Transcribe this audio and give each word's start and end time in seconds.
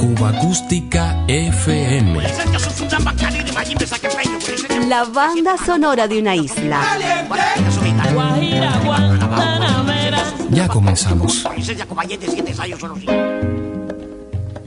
Cuba 0.00 0.30
Acústica 0.30 1.24
FM. 1.28 2.20
La 4.88 5.04
banda 5.04 5.56
sonora 5.56 6.08
de 6.08 6.18
una 6.18 6.34
isla. 6.34 6.80
Ya 10.50 10.66
comenzamos. 10.66 11.46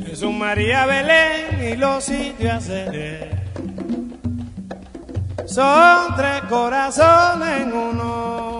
Jesús 0.08 0.32
María 0.32 0.86
Belén 0.86 1.74
y 1.74 1.76
los 1.76 2.06
sitios. 2.06 2.64
Son 5.48 6.16
tres 6.16 6.44
corazones 6.48 7.62
en 7.62 7.74
uno. 7.74 8.55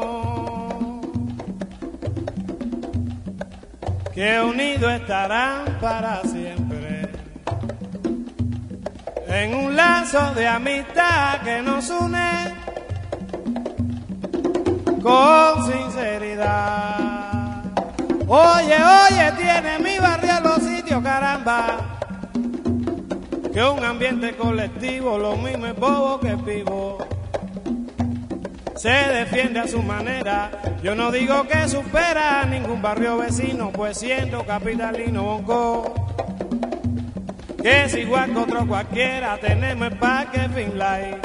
Que 4.16 4.40
unidos 4.40 4.94
estarán 4.94 5.78
para 5.82 6.22
siempre. 6.22 7.10
En 9.28 9.54
un 9.54 9.76
lazo 9.76 10.34
de 10.34 10.48
amistad 10.48 11.42
que 11.44 11.62
nos 11.62 11.90
une 11.90 12.56
con 15.04 15.70
sinceridad. 15.70 17.66
Oye, 18.26 18.78
oye, 18.78 19.32
tiene 19.36 19.80
mi 19.80 20.00
barrio 20.00 20.40
los 20.42 20.64
sitios, 20.64 21.04
caramba. 21.04 22.00
Que 23.54 23.62
un 23.66 23.84
ambiente 23.84 24.34
colectivo, 24.38 25.18
lo 25.18 25.36
mismo 25.36 25.66
es 25.66 25.76
bobo 25.76 26.22
que 26.22 26.36
vivo. 26.36 27.15
Se 28.86 28.92
defiende 28.92 29.60
a 29.62 29.68
su 29.68 29.82
manera. 29.82 30.52
Yo 30.84 30.94
no 30.94 31.12
digo 31.12 31.48
que 31.48 31.68
supera 31.68 32.42
a 32.42 32.46
ningún 32.46 32.84
barrio 32.84 33.18
vecino, 33.18 33.72
pues 33.72 33.98
siendo 33.98 34.46
capitalino 34.46 35.24
bonco. 35.24 35.96
Que 37.64 37.86
es 37.86 37.96
igual 37.96 38.32
que 38.32 38.38
otro 38.38 38.68
cualquiera, 38.68 39.40
tenemos 39.40 39.88
el 39.92 39.98
parque 39.98 40.48
Finlay. 40.54 41.16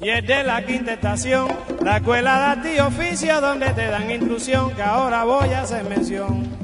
Y 0.00 0.08
es 0.08 0.26
de 0.26 0.42
la 0.42 0.64
quinta 0.64 0.94
estación, 0.94 1.48
la 1.82 1.98
escuela 1.98 2.56
de 2.56 2.70
ti 2.70 2.80
oficio 2.80 3.38
donde 3.42 3.68
te 3.74 3.88
dan 3.88 4.10
instrucción, 4.10 4.70
que 4.74 4.82
ahora 4.82 5.24
voy 5.24 5.50
a 5.50 5.60
hacer 5.60 5.84
mención. 5.84 6.59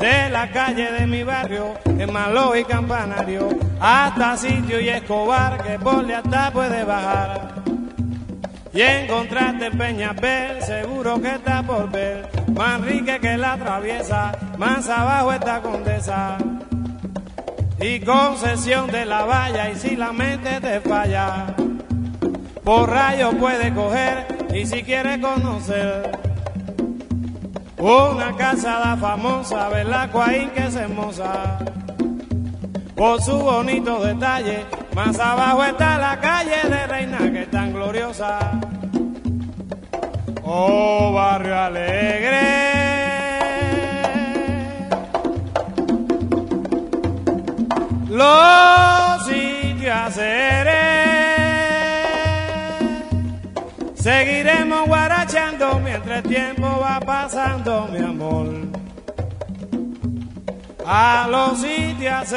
De 0.00 0.30
la 0.30 0.48
calle 0.52 0.92
de 0.92 1.06
mi 1.06 1.24
barrio, 1.24 1.74
en 1.84 2.12
Malo 2.12 2.54
y 2.54 2.64
Campanario, 2.64 3.48
hasta 3.80 4.36
Sitio 4.36 4.80
y 4.80 4.88
Escobar, 4.88 5.60
que 5.64 5.78
por 5.78 6.06
de 6.06 6.14
hasta 6.14 6.52
puede 6.52 6.84
bajar. 6.84 7.54
Y 8.72 8.80
encontrarte 8.82 9.66
en 9.66 9.76
Peñabel, 9.76 10.62
seguro 10.62 11.20
que 11.20 11.30
está 11.30 11.64
por 11.64 11.90
ver, 11.90 12.28
más 12.54 12.80
rique 12.82 13.18
que 13.18 13.36
la 13.36 13.56
traviesa, 13.56 14.30
más 14.56 14.88
abajo 14.88 15.32
está 15.32 15.60
Condesa. 15.60 16.38
Y 17.80 17.98
concesión 18.00 18.88
de 18.88 19.04
la 19.04 19.24
valla 19.24 19.70
y 19.70 19.76
si 19.76 19.96
la 19.96 20.12
mente 20.12 20.60
te 20.60 20.80
falla, 20.80 21.54
por 22.62 22.88
rayo 22.88 23.32
puede 23.32 23.74
coger 23.74 24.26
y 24.54 24.64
si 24.64 24.82
quiere 24.82 25.20
conocer 25.20 26.27
una 27.78 28.36
casada 28.36 28.96
famosa, 28.96 29.68
verla 29.68 30.08
cuaín 30.10 30.50
que 30.50 30.66
es 30.66 30.74
hermosa, 30.74 31.58
por 32.94 33.22
su 33.22 33.38
bonito 33.38 34.00
detalle, 34.04 34.66
más 34.94 35.18
abajo 35.18 35.64
está 35.64 35.98
la 35.98 36.18
calle 36.20 36.68
de 36.68 36.86
Reina 36.86 37.18
que 37.18 37.42
es 37.42 37.50
tan 37.50 37.72
gloriosa. 37.72 38.38
Oh, 40.44 41.12
barrio 41.12 41.58
alegre. 41.58 42.78
los 48.18 49.26
sitios 49.26 49.94
a 49.94 50.10
Seguiremos 54.08 54.86
guarachando 54.86 55.78
mientras 55.80 56.24
el 56.24 56.30
tiempo 56.30 56.80
va 56.80 56.98
pasando, 56.98 57.88
mi 57.92 57.98
amor. 57.98 58.48
A 60.86 61.26
los 61.30 61.60
sitios 61.60 62.30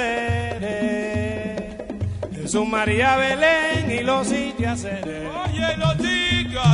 Jesús 2.36 2.68
María 2.68 3.16
Belén 3.16 3.90
y 3.90 4.04
los 4.04 4.28
sitios 4.28 4.84
Oye, 4.84 5.78
los 5.78 5.94
sitios 5.94 6.66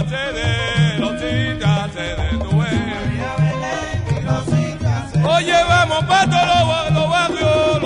los 0.97 1.21
sitios 1.21 1.91
tú 2.39 2.57
ves. 2.57 2.73
María 2.73 3.35
Belén 3.37 4.01
y 4.09 4.21
los 4.23 4.45
sitios 4.45 5.25
Oye, 5.27 5.63
vamos 5.69 6.03
para 6.05 6.25
todos 6.27 6.91
los 6.91 7.07
barrios, 7.07 7.76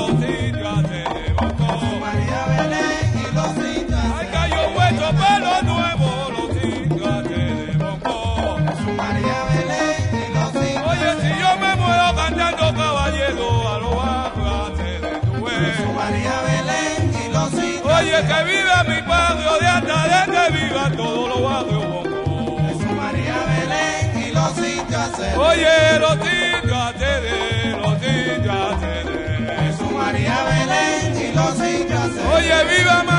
Oye, 18.11 18.27
que 18.27 18.43
viva 18.43 18.83
mi 18.83 19.01
barrio 19.07 19.53
de 19.57 19.67
de 19.71 20.21
que 20.31 20.51
viva 20.51 20.91
todos 20.97 21.29
los 21.29 21.41
barrios 21.41 21.85
Bonco. 21.85 22.93
María 22.93 23.37
Belén 23.47 24.27
y 24.27 24.31
los 24.33 24.51
a 24.51 25.39
Oye, 25.39 25.99
los 25.99 26.17
sitios 26.19 26.99
de 26.99 27.77
los 27.77 27.93
sitios 28.01 28.81
de 28.81 29.93
María 29.93 30.43
Belén 30.43 31.21
y 31.21 31.33
los 31.33 31.55
a 31.55 32.35
Oye, 32.35 32.57
viva 32.65 33.10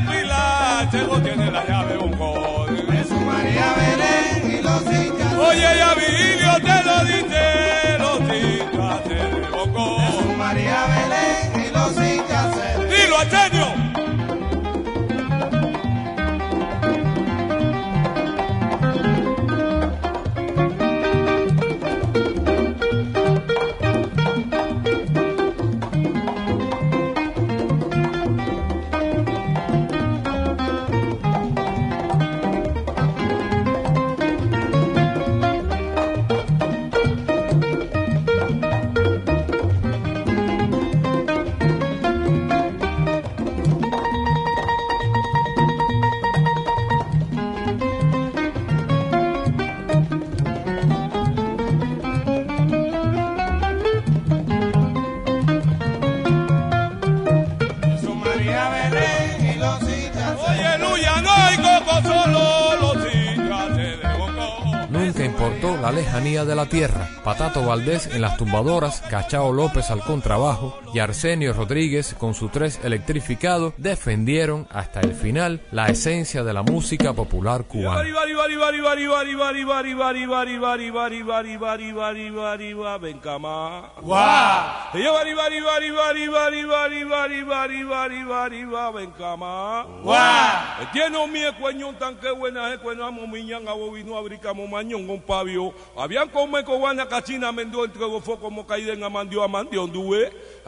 pila, 0.00 0.88
Checo 0.90 1.20
tiene 1.20 1.50
la 1.50 1.64
llave 1.66 1.98
un 1.98 2.16
gol. 2.18 2.86
De 2.86 3.14
María 3.24 3.74
Belén 3.76 4.58
y 4.58 4.62
los 4.62 4.82
hinchas. 4.82 5.34
Oye, 5.34 5.68
ya 5.78 5.94
Virgilio 5.94 6.52
te 6.60 6.84
lo 6.84 7.04
diste, 7.04 7.98
los 7.98 8.20
hinchas 8.20 9.00
se 9.06 9.18
revocó. 9.40 9.98
De 10.28 10.36
María 10.36 10.84
Belén 10.92 11.66
y 11.66 11.72
los 11.72 11.92
hinchas 11.96 12.54
se 12.54 12.84
Dilo, 12.86 13.18
Antonio. 13.18 13.89
De 66.20 66.54
la 66.54 66.66
tierra. 66.66 67.08
Patato 67.24 67.64
Valdés 67.64 68.06
en 68.08 68.20
las 68.20 68.36
tumbadoras, 68.36 69.02
Cachao 69.08 69.52
López 69.52 69.90
al 69.90 70.00
contrabajo 70.00 70.78
y 70.92 70.98
Arsenio 70.98 71.52
Rodríguez 71.52 72.14
con 72.18 72.34
su 72.34 72.48
tres 72.48 72.80
electrificado 72.82 73.72
defendieron 73.76 74.66
hasta 74.70 75.00
el 75.00 75.14
final 75.14 75.60
la 75.70 75.86
esencia 75.86 76.44
de 76.44 76.52
la 76.52 76.62
música 76.62 77.12
popular 77.12 77.64
cubana. 77.64 78.02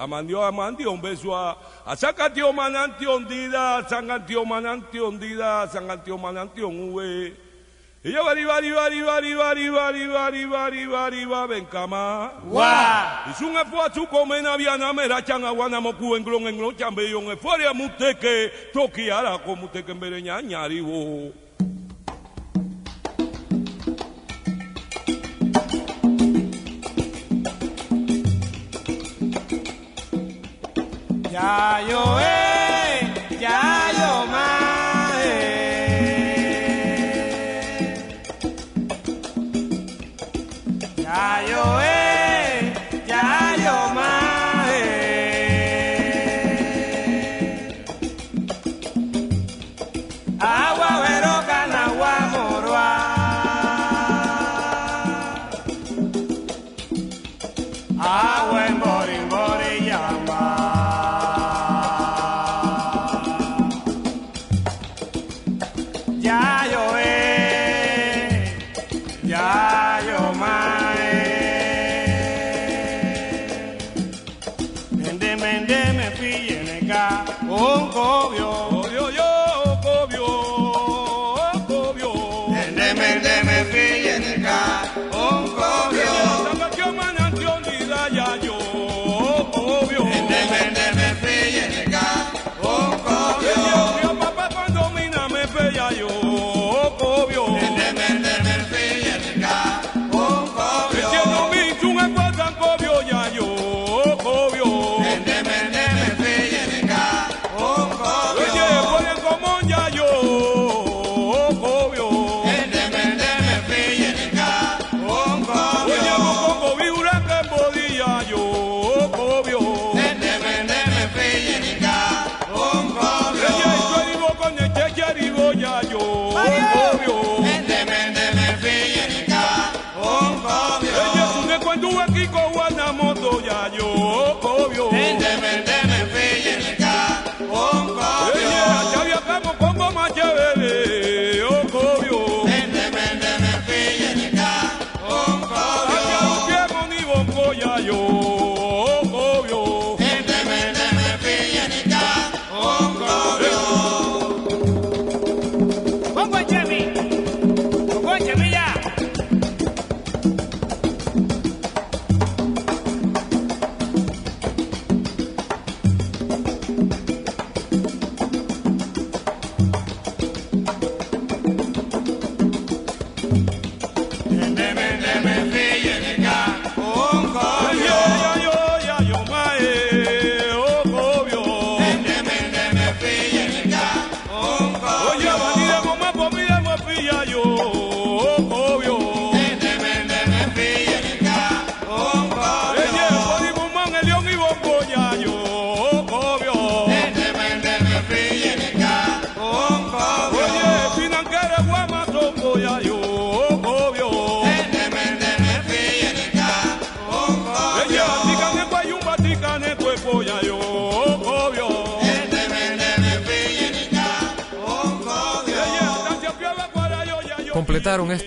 Amandio 0.03 0.43
amandio, 0.43 0.91
un 0.91 1.01
beso 1.01 1.33
a, 1.33 1.57
a 1.87 1.95
Sacatio 1.95 2.53
manantion 2.53 3.25
dida, 3.25 3.87
Sacatio 3.89 4.45
manantion 4.45 5.17
dida, 5.17 5.69
Sacatio 5.69 6.19
manantion 6.19 6.75
uve. 6.91 7.37
Y 8.03 8.11
yo 8.11 8.25
bari 8.25 8.45
bari 8.45 8.73
bari 8.73 9.01
bari 9.05 9.35
bari 9.37 9.71
bari 9.71 10.07
bari 10.09 10.47
bari 10.47 10.87
bari 10.87 11.25
va 11.25 11.47
ven 11.47 11.67
cama. 11.67 12.33
Wa. 12.51 13.27
Y 13.31 13.35
sun 13.35 13.57
afua 13.57 13.95
su 13.95 14.05
comena 14.09 14.57
viana 14.57 14.93
mera 14.93 15.23
chan 15.23 15.45
aguana 15.45 15.81
moku 15.81 16.17
englon 16.17 16.49
englon 16.49 16.75
chambeyon 16.77 17.31
efuaria 17.31 17.73
muteke 17.73 18.51
toki 18.73 19.09
ara 19.09 19.39
como 19.39 19.69
te 19.69 19.85
que 19.85 19.93
embereña 19.93 20.41
ñaribo. 20.43 21.31
Ya 31.33 31.81
yo, 31.89 32.19
eh, 32.21 33.09
ya 33.41 33.91
yo 33.97 34.27
más. 34.27 35.13
Eh. 35.25 36.53
Ya 40.99 41.43
yo. 41.49 41.72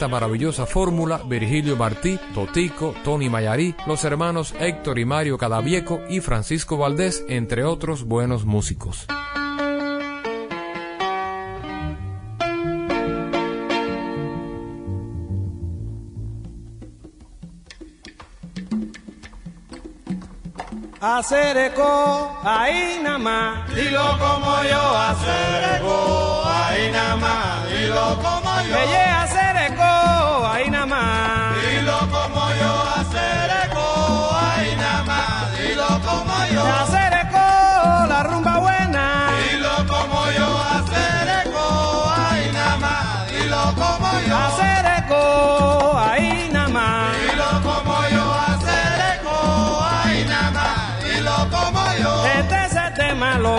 maravillosa 0.08 0.66
fórmula 0.66 1.22
Virgilio 1.28 1.76
Martí, 1.76 2.20
Totico, 2.34 2.94
Tony 3.04 3.30
Mayarí, 3.30 3.76
los 3.88 4.04
hermanos 4.04 4.54
Héctor 4.60 5.00
y 5.00 5.06
Mario 5.06 5.38
Cadavieco 5.38 6.02
y 6.10 6.20
Francisco 6.20 6.78
Valdés, 6.78 7.26
entre 7.28 7.64
otros 7.64 8.06
buenos 8.06 8.46
músicos. 8.46 9.08
hacer 21.18 21.58
eco, 21.58 22.38
ahí 22.44 23.00
nada 23.02 23.18
más. 23.18 23.76
Dilo 23.76 24.18
como 24.20 24.64
yo, 24.64 24.98
hacer 24.98 25.78
eco, 25.78 26.44
ahí 26.46 26.92
nada 26.92 27.16
más. 27.16 27.70
Dilo 27.70 28.18
como 28.22 28.62
yo. 28.70 29.45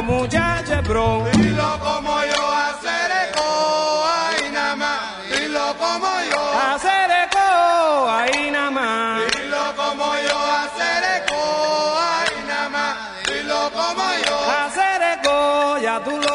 muchacha 0.07 0.81
bro. 0.83 1.25
Dilo 1.33 1.79
como 1.81 2.15
yo, 2.31 2.43
hacer 2.53 3.11
eco, 3.25 4.05
ahí 4.17 4.51
nada 4.53 4.77
más. 4.77 5.01
Dilo 5.29 5.75
como 5.77 6.09
yo. 6.31 6.41
Hacer 6.71 7.11
eco, 7.25 8.11
ahí 8.11 8.51
nada 8.51 8.71
más. 8.71 9.21
Dilo 9.35 9.65
como 9.77 10.05
yo, 10.27 10.37
hacer 10.63 11.03
eco, 11.19 11.43
ahí 12.09 12.45
nada 12.47 12.69
más. 12.69 12.97
Dilo 13.27 13.71
como 13.73 14.05
yo. 14.27 14.37
Hacer 14.63 15.03
eco, 15.15 15.79
ya 15.79 16.01
tú 16.05 16.26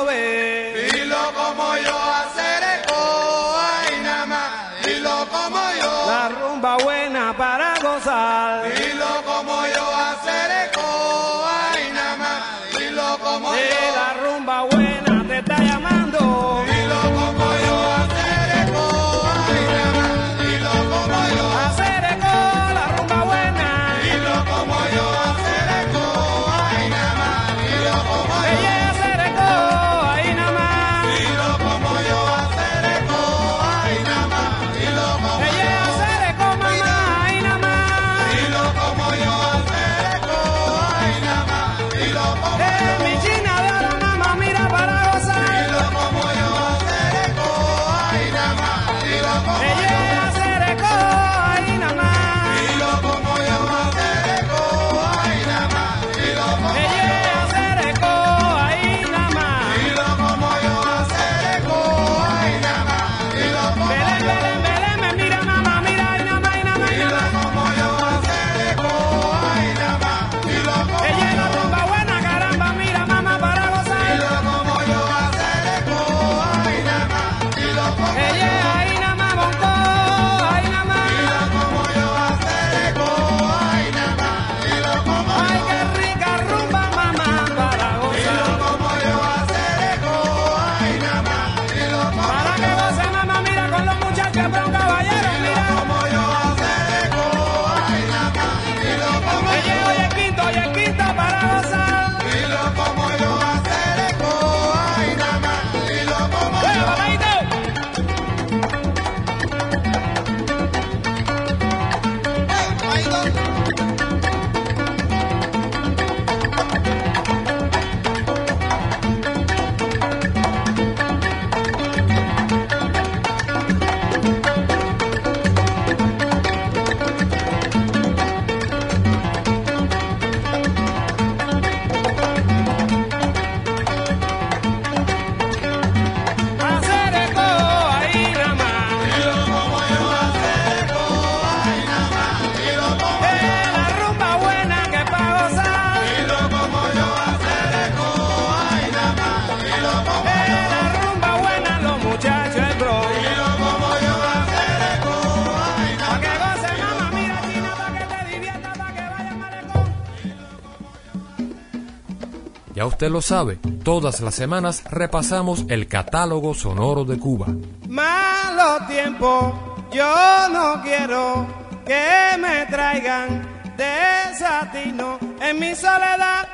usted 163.02 163.14
lo 163.14 163.22
sabe, 163.24 163.56
todas 163.84 164.22
las 164.22 164.36
semanas 164.36 164.84
repasamos 164.92 165.66
el 165.70 165.88
catálogo 165.88 166.54
sonoro 166.54 167.04
de 167.04 167.18
Cuba. 167.18 167.48
Malo 167.88 168.86
tiempo, 168.88 169.90
yo 169.92 170.06
no 170.54 170.84
quiero 170.84 171.48
que 171.84 172.38
me 172.38 172.68
traigan 172.68 173.42
desatino 173.76 175.18
en 175.42 175.60
mi 175.60 175.74
soledad. 175.74 176.48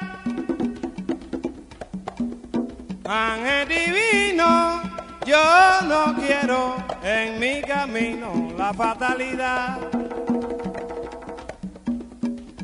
Ángel 3.03 3.67
divino, 3.67 4.81
yo 5.25 5.81
no 5.85 6.15
quiero 6.15 6.77
en 7.03 7.41
mi 7.41 7.61
camino 7.61 8.53
la 8.57 8.73
fatalidad. 8.73 9.79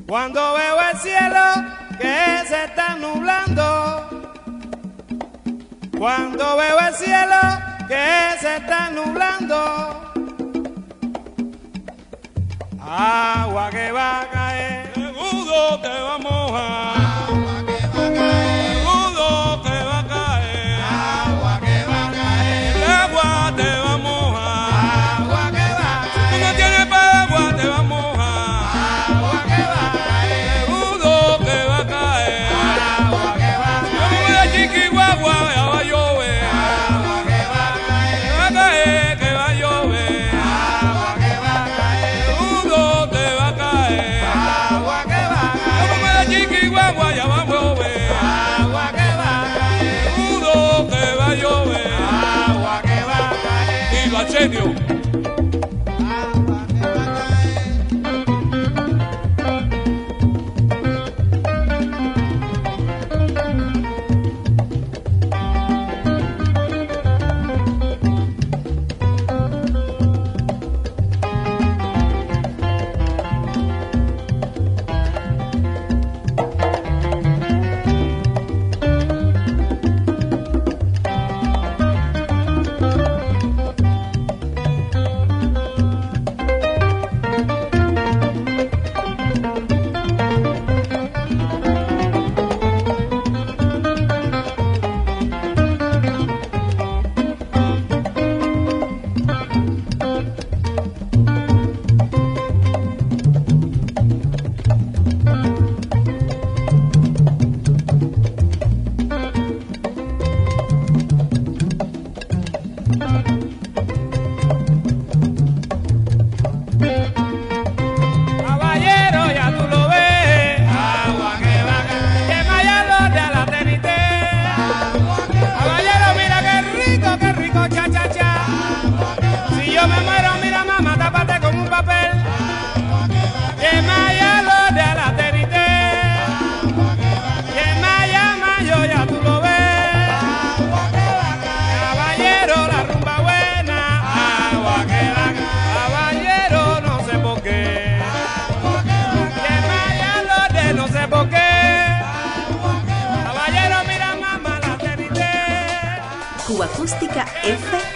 Cuando 0.08 0.54
veo 0.54 0.78
el 0.90 0.98
cielo 1.00 1.84
que 2.00 2.43
se 2.54 2.66
está 2.66 2.96
nublando. 2.98 3.66
Cuando 5.98 6.58
veo 6.58 6.80
el 6.88 6.94
cielo 6.94 7.42
que 7.88 8.06
se 8.42 8.58
está 8.58 8.92
nublando. 8.92 9.58
Agua 12.80 13.70
que 13.72 13.92
va 13.92 14.22
a 14.22 14.30
caer, 14.30 14.92
seguro 14.94 15.80
te 15.82 15.90
va 15.90 16.16
a 16.16 16.18
mojar. 16.20 16.93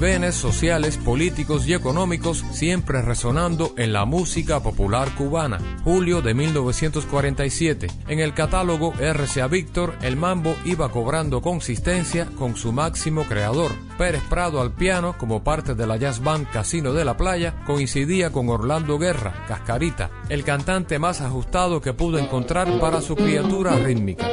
vaivenes 0.00 0.34
sociales, 0.34 0.96
políticos 0.96 1.68
y 1.68 1.74
económicos 1.74 2.42
siempre 2.52 3.02
resonando 3.02 3.74
en 3.76 3.92
la 3.92 4.06
música 4.06 4.62
popular 4.62 5.14
cubana. 5.14 5.58
Julio 5.84 6.22
de 6.22 6.32
1947. 6.32 7.86
En 8.08 8.18
el 8.18 8.32
catálogo 8.32 8.94
RCA 8.94 9.46
Víctor, 9.46 9.94
el 10.00 10.16
mambo 10.16 10.56
iba 10.64 10.90
cobrando 10.90 11.42
consistencia 11.42 12.26
con 12.38 12.56
su 12.56 12.72
máximo 12.72 13.24
creador. 13.24 13.72
Pérez 13.98 14.22
Prado 14.30 14.62
al 14.62 14.72
piano, 14.72 15.16
como 15.18 15.44
parte 15.44 15.74
de 15.74 15.86
la 15.86 15.98
jazz 15.98 16.22
band 16.22 16.50
Casino 16.50 16.94
de 16.94 17.04
la 17.04 17.18
Playa, 17.18 17.62
coincidía 17.66 18.32
con 18.32 18.48
Orlando 18.48 18.98
Guerra, 18.98 19.44
Cascarita, 19.46 20.10
el 20.30 20.44
cantante 20.44 20.98
más 20.98 21.20
ajustado 21.20 21.82
que 21.82 21.92
pudo 21.92 22.18
encontrar 22.18 22.80
para 22.80 23.02
su 23.02 23.16
criatura 23.16 23.76
rítmica. 23.76 24.26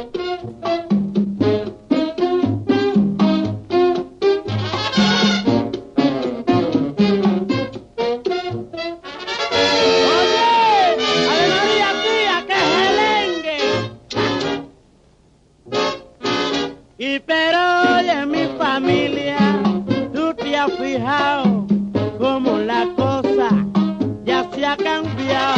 cambiado. 24.77 25.56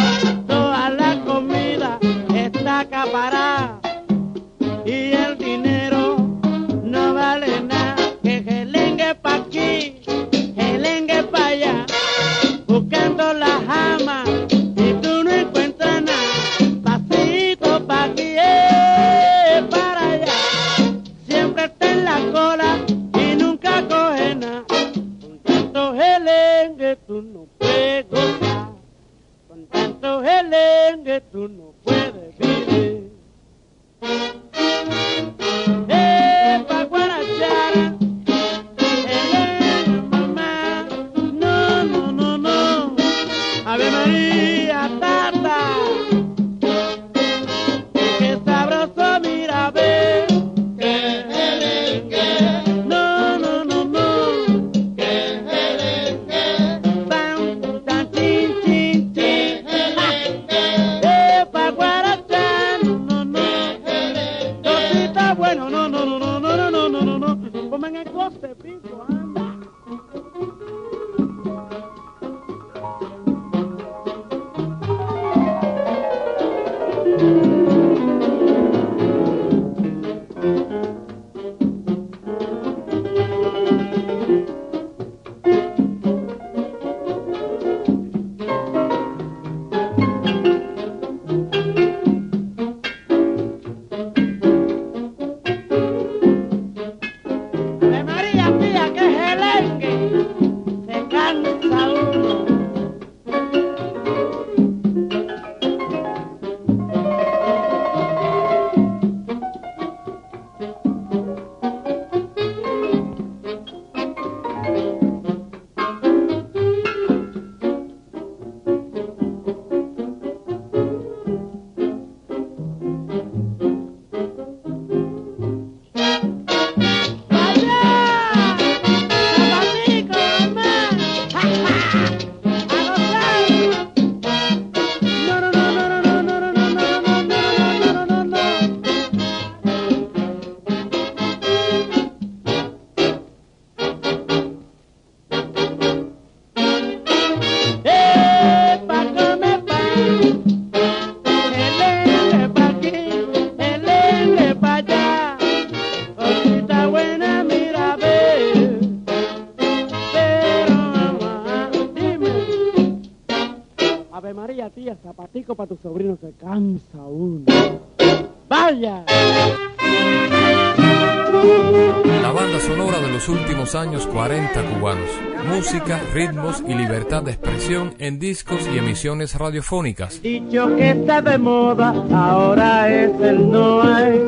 Música, 175.72 176.02
ritmos 176.16 176.64
y 176.68 176.74
libertad 176.74 177.22
de 177.22 177.34
expresión 177.34 177.94
en 178.00 178.18
discos 178.18 178.68
y 178.74 178.80
emisiones 178.80 179.36
radiofónicas. 179.36 180.20
Dicho 180.20 180.76
que 180.76 180.90
está 180.90 181.22
de 181.22 181.38
moda, 181.38 181.94
ahora 182.12 182.90
es 182.90 183.12
el 183.22 183.52
no 183.52 183.84
hay. 183.84 184.20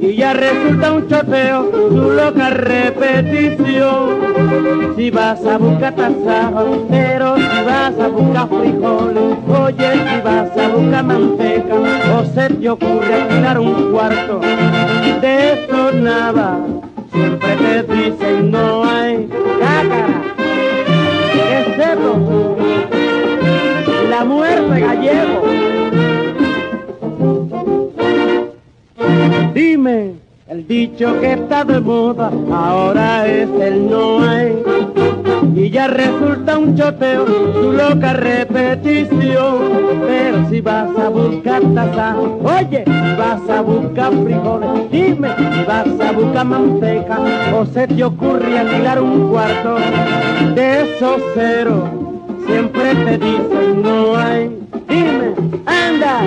Y 0.00 0.16
ya 0.16 0.32
resulta 0.32 0.92
un 0.94 1.06
choteo, 1.06 1.70
su 1.90 2.10
loca 2.12 2.48
repetición. 2.48 4.16
Si 4.96 5.10
vas 5.10 5.44
a 5.44 5.58
buscar 5.58 5.94
tasajo, 5.94 6.86
pero 6.88 7.36
si 7.36 7.64
vas 7.66 7.98
a 7.98 8.08
buscar 8.08 8.48
frijoles, 8.48 9.36
oye, 9.48 9.92
si 9.92 10.20
vas 10.24 10.56
a 10.56 10.68
buscar 10.68 11.04
manteca, 11.04 11.74
o 11.74 12.24
se 12.24 12.48
te 12.54 12.70
ocurre 12.70 13.14
alquilar 13.22 13.58
un 13.58 13.92
cuarto, 13.92 14.40
de 14.40 15.52
eso 15.52 15.92
nada. 15.92 16.58
Siempre 17.12 17.82
te 17.82 17.82
dicen 17.94 18.50
no 18.50 18.84
hay 18.84 19.28
cácara, 19.58 20.17
la 24.10 24.24
muerte 24.24 24.80
gallego. 24.80 25.42
Dime, 29.54 30.14
el 30.48 30.66
dicho 30.66 31.20
que 31.20 31.32
está 31.32 31.64
de 31.64 31.80
moda 31.80 32.30
ahora 32.50 33.26
es 33.26 33.48
el 33.60 33.90
no 33.90 34.20
hay. 34.22 34.62
Y 35.54 35.70
ya 35.70 35.88
resulta 35.88 36.58
un 36.58 36.76
choteo, 36.76 37.26
su 37.26 37.72
loca 37.72 38.12
repetición. 38.12 39.58
Pero 40.06 40.48
si 40.48 40.60
vas 40.60 40.90
a 40.96 41.08
buscar 41.08 41.62
taza, 41.74 42.16
oye, 42.16 42.84
si 42.84 43.16
vas 43.16 43.48
a 43.48 43.60
buscar 43.60 44.12
frijoles, 44.12 44.90
dime, 44.90 45.28
si 45.36 45.64
vas 45.64 45.86
a 46.00 46.12
buscar 46.12 46.44
manteca, 46.46 47.18
o 47.54 47.66
se 47.66 47.86
te 47.88 48.04
ocurre 48.04 48.58
alquilar 48.58 49.02
un 49.02 49.30
cuarto 49.30 49.76
de 50.54 50.82
esos 50.82 51.20
ceros, 51.34 51.90
siempre 52.46 52.94
te 52.94 53.18
dicen 53.18 53.82
no 53.82 54.16
hay. 54.16 54.56
Dime, 54.88 55.34
anda, 55.66 56.22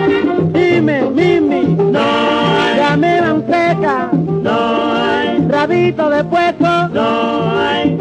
dime, 0.54 1.04
Mimi, 1.10 1.76
no 1.92 2.00
hay. 2.00 2.78
Dame 2.78 3.22
manteca, 3.22 4.10
no 4.14 4.94
hay. 4.94 5.48
Rabito 5.48 6.10
de 6.10 6.24
puesto, 6.24 6.88
no 6.90 7.60
hay. 7.60 7.98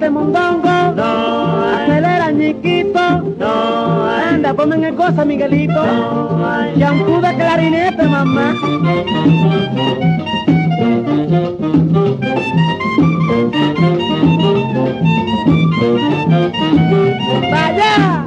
De 0.00 0.08
mondongo, 0.08 0.94
no 0.96 1.62
hay. 1.62 1.90
Acelera 1.90 2.30
ñiquito, 2.30 3.20
no 3.38 4.08
hay. 4.08 4.34
Anda, 4.34 4.54
ponme 4.54 4.76
en 4.76 4.84
el 4.84 4.94
cosa, 4.94 5.26
Miguelito, 5.26 5.74
no 5.74 6.46
hay. 6.48 6.74
Shampoo 6.78 7.20
de 7.20 7.34
clarinete, 7.34 8.04
mamá. 8.08 8.54
¡Vaya! 17.52 18.24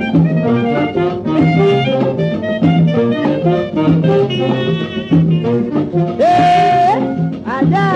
Allá, 7.46 7.88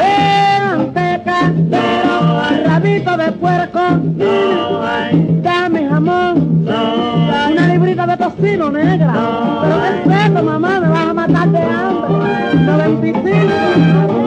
el 0.00 0.62
manteca, 0.76 1.38
el 2.50 2.64
rabito 2.64 3.16
de 3.16 3.32
puerco, 3.32 3.80
dame 5.42 5.88
jamón, 5.88 6.66
una 7.50 7.66
librita 7.66 8.06
de 8.06 8.16
tocino 8.16 8.70
negra, 8.70 9.12
pero 9.62 9.76
me 9.78 9.90
feto 10.14 10.42
mamá, 10.44 10.80
me 10.80 10.88
vas 10.88 11.08
a 11.08 11.14
matar 11.14 11.48
de 11.50 11.62
hambre, 11.62 12.30
de 12.64 12.76
bendición. 12.76 14.21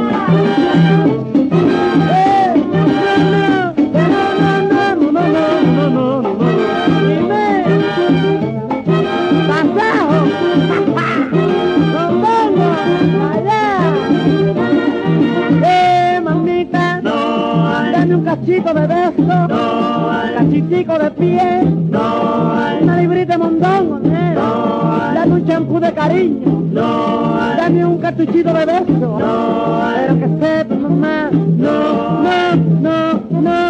Cachito 18.45 18.73
de 18.75 18.86
beso. 18.86 19.47
No 19.47 20.12
hay. 20.12 20.36
De 20.62 21.12
pie. 21.17 21.63
No 21.89 22.53
hay. 22.53 22.84
Una 22.84 22.97
librita 22.97 23.34
de 23.34 23.38
mondongo, 23.39 23.99
negro. 23.99 24.43
No 24.43 25.01
hay. 25.01 25.15
Dame 25.15 25.34
un 25.34 25.47
champú 25.47 25.79
de 25.79 25.91
cariño. 25.91 26.63
No 26.71 27.41
hay. 27.41 27.58
Dame 27.58 27.86
un 27.86 27.97
cartuchito 27.97 28.53
de 28.53 28.65
beso. 28.65 29.17
No 29.17 29.84
hay. 29.84 29.95
Pero 30.01 30.19
que 30.19 30.45
sepa, 30.45 30.75
mamá. 30.75 31.29
No, 31.31 32.21
no, 32.21 32.55
no, 32.81 33.41
no, 33.41 33.64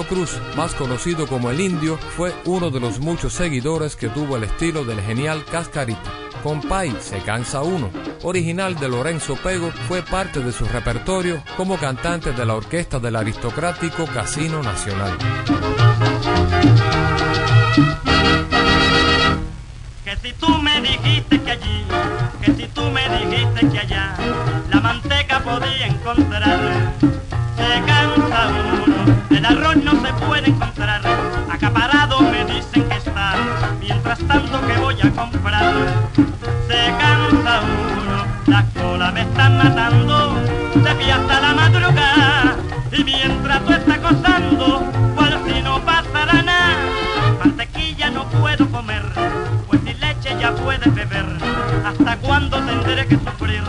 Cruz, 0.00 0.40
más 0.56 0.74
conocido 0.74 1.26
como 1.26 1.50
el 1.50 1.60
Indio, 1.60 1.98
fue 2.16 2.32
uno 2.46 2.70
de 2.70 2.80
los 2.80 2.98
muchos 2.98 3.34
seguidores 3.34 3.94
que 3.94 4.08
tuvo 4.08 4.38
el 4.38 4.44
estilo 4.44 4.84
del 4.84 5.02
genial 5.02 5.44
Cascarita. 5.44 6.10
Compay, 6.42 6.96
Se 7.00 7.18
Cansa 7.18 7.62
Uno, 7.62 7.90
original 8.22 8.74
de 8.74 8.88
Lorenzo 8.88 9.36
Pego, 9.36 9.70
fue 9.86 10.02
parte 10.02 10.40
de 10.40 10.50
su 10.50 10.64
repertorio 10.64 11.42
como 11.56 11.76
cantante 11.76 12.32
de 12.32 12.46
la 12.46 12.54
orquesta 12.54 12.98
del 12.98 13.16
aristocrático 13.16 14.06
Casino 14.06 14.62
Nacional. 14.62 15.16
Que 20.04 20.16
si 20.16 20.32
tú 20.32 20.58
me 20.58 20.80
dijiste 20.80 21.40
que 21.40 21.50
allí, 21.50 21.84
que 22.44 22.54
si 22.54 22.66
tú 22.68 22.82
me 22.90 23.08
dijiste 23.18 23.68
que 23.68 23.78
allá, 23.78 24.16
la 24.70 24.80
manteca 24.80 25.40
podía 25.40 25.86
encontrar, 25.86 26.92
se 27.56 27.86
cansa 27.86 28.48
uno, 28.48 28.81
el 29.42 29.58
arroz 29.58 29.76
no 29.76 29.90
se 30.00 30.12
puede 30.24 30.50
encontrar, 30.50 31.00
acaparado 31.50 32.20
me 32.20 32.44
dicen 32.44 32.88
que 32.88 32.96
está, 32.96 33.34
mientras 33.80 34.20
tanto 34.20 34.64
que 34.64 34.74
voy 34.74 34.94
a 35.02 35.10
comprar, 35.10 35.74
se 36.68 36.86
cansa 36.96 37.62
uno, 37.62 38.24
la 38.46 38.64
cola 38.66 39.10
me 39.10 39.22
están 39.22 39.58
matando, 39.58 40.36
de 40.76 40.94
pie 40.94 41.12
hasta 41.12 41.40
la 41.40 41.54
madrugada, 41.54 42.56
y 42.92 43.02
mientras 43.02 43.64
tú 43.64 43.72
estás 43.72 44.00
gozando, 44.00 44.92
cual 45.16 45.40
si 45.44 45.60
no 45.60 45.80
pasara 45.80 46.42
nada, 46.42 46.76
mantequilla 47.40 48.10
no 48.10 48.24
puedo 48.26 48.70
comer, 48.70 49.02
pues 49.66 49.82
ni 49.82 49.94
leche 49.94 50.36
ya 50.40 50.54
puedes 50.54 50.94
beber, 50.94 51.26
hasta 51.84 52.16
cuándo 52.18 52.60
tendré 52.60 53.06
que 53.08 53.16
sufrir, 53.16 53.62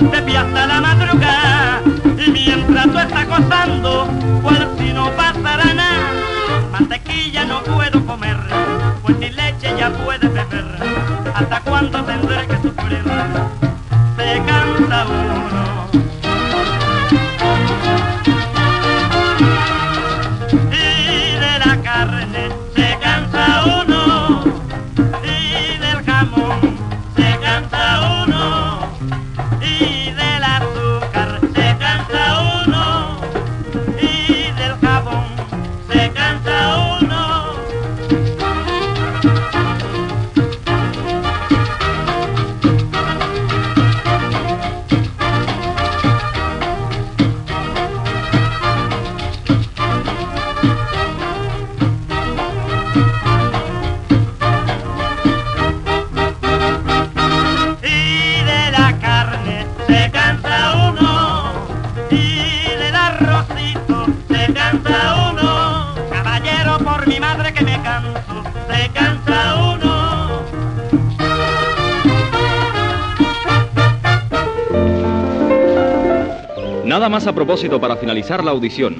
de 0.00 0.22
pie 0.22 0.38
hasta 0.38 0.66
la 0.66 0.80
madrugada, 0.80 1.82
y 2.26 2.30
mientras 2.30 2.86
tú 2.86 2.98
estás 2.98 3.28
gozando, 3.28 4.08
cual 4.42 4.68
si 4.78 4.92
no 4.92 5.10
pasara 5.12 5.74
nada, 5.74 6.12
mantequilla 6.72 7.44
no 7.44 7.62
puedo 7.62 8.04
comer, 8.06 8.36
pues 9.02 9.18
ni 9.18 9.30
leche 9.30 9.74
ya 9.78 9.90
puedes 9.90 10.32
beber, 10.32 10.64
hasta 11.34 11.60
cuándo 11.60 12.02
tendré 12.04 12.46
que 12.46 12.57
a 77.28 77.34
propósito 77.34 77.80
para 77.80 77.96
finalizar 77.96 78.42
la 78.42 78.50
audición, 78.50 78.96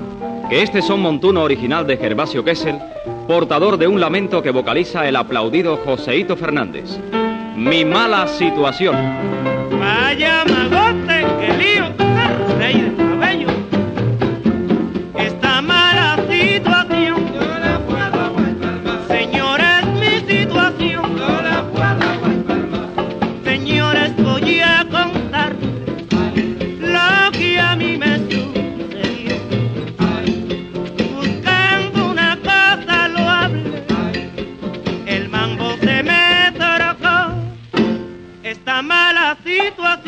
que 0.51 0.63
este 0.63 0.83
son 0.83 1.01
montuno 1.01 1.43
original 1.43 1.87
de 1.87 1.97
Gervasio 1.97 2.45
Kessel, 2.45 2.79
portador 3.27 3.79
de 3.79 3.87
un 3.87 4.01
lamento 4.01 4.43
que 4.43 4.51
vocaliza 4.51 5.09
el 5.09 5.17
aplaudido 5.17 5.79
Joseito 5.79 6.37
Fernández. 6.37 6.99
Mi 7.57 7.85
mala 7.85 8.29
situación. 8.29 8.97
Vaya 9.81 10.45
situación. 39.69 40.08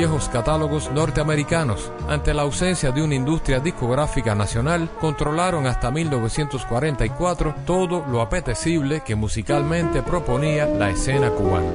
Viejos 0.00 0.30
catálogos 0.30 0.90
norteamericanos. 0.90 1.92
Ante 2.08 2.32
la 2.32 2.40
ausencia 2.40 2.90
de 2.90 3.02
una 3.02 3.14
industria 3.14 3.60
discográfica 3.60 4.34
nacional, 4.34 4.88
controlaron 4.98 5.66
hasta 5.66 5.90
1944 5.90 7.54
todo 7.66 8.06
lo 8.10 8.22
apetecible 8.22 9.02
que 9.04 9.14
musicalmente 9.14 10.02
proponía 10.02 10.64
la 10.64 10.88
escena 10.88 11.28
cubana. 11.28 11.74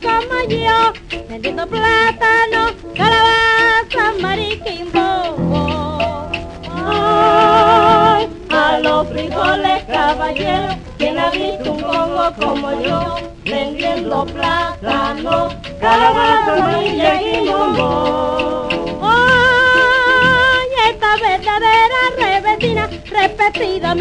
como 0.00 0.48
yo, 0.48 0.92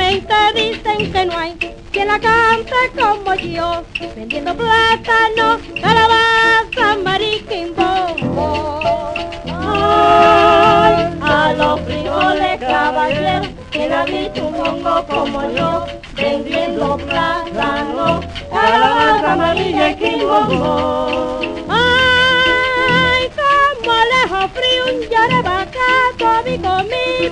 repetidamente 0.09 0.33
dicen 0.55 1.11
que 1.11 1.25
no 1.25 1.37
hay 1.37 1.53
quien 1.91 2.07
la 2.07 2.19
canta 2.19 2.75
como 2.97 3.35
yo, 3.35 3.83
vendiendo 4.15 4.55
plátano, 4.55 5.59
calabaza, 5.81 6.97
mariquimbombo. 7.03 8.79
Ay, 9.47 11.13
a 11.21 11.53
los 11.57 11.81
frijoles 11.81 12.59
caballeros, 12.59 13.47
quien 13.71 13.93
ha 13.93 14.05
visto 14.05 14.47
un 14.47 14.57
mongo 14.57 15.05
como 15.07 15.51
yo, 15.51 15.85
vendiendo 16.15 16.97
plátano, 16.97 18.21
calabaza, 18.51 19.33
amarilla 19.33 19.91
y. 19.91 20.19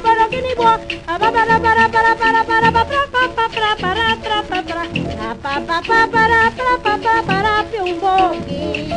pero 0.03 0.29
que 0.29 0.41
ni 0.41 0.53
boa, 0.53 0.79
para 1.05 1.31
para 1.31 1.59
para 1.59 1.89
para 1.89 2.15
para 2.15 2.45
para 2.45 2.71
para 2.71 2.71
para 2.71 3.75
para 3.75 4.07
para 4.15 5.33
pa 5.35 5.59
pa 5.65 5.81
pa 5.81 6.07
para 6.07 6.51
pa 6.51 6.69
pa 6.83 6.97
pa 6.97 7.23
para 7.25 7.65
un 7.81 7.99
boqui. 7.99 8.89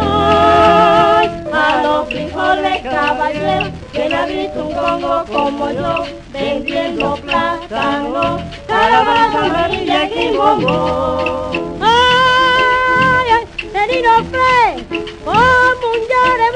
Ay, 0.00 1.26
a 1.52 1.82
los 1.82 2.08
frijoles 2.08 2.82
caballero, 2.82 3.70
que 3.92 4.08
visto 4.26 4.64
un 4.66 4.72
congo 4.74 5.24
como 5.26 5.70
yo, 5.70 6.04
vendiendo 6.32 7.14
plátano, 7.16 8.38
calabaza 8.66 9.44
amarilla 9.46 10.04
y 10.04 10.36
bombo. 10.36 11.50
Ay, 11.80 13.26
ay, 13.36 13.44
tenino 13.72 14.14
fe, 14.32 14.86
como 15.24 15.86
un 15.92 16.00
llore 16.10 16.50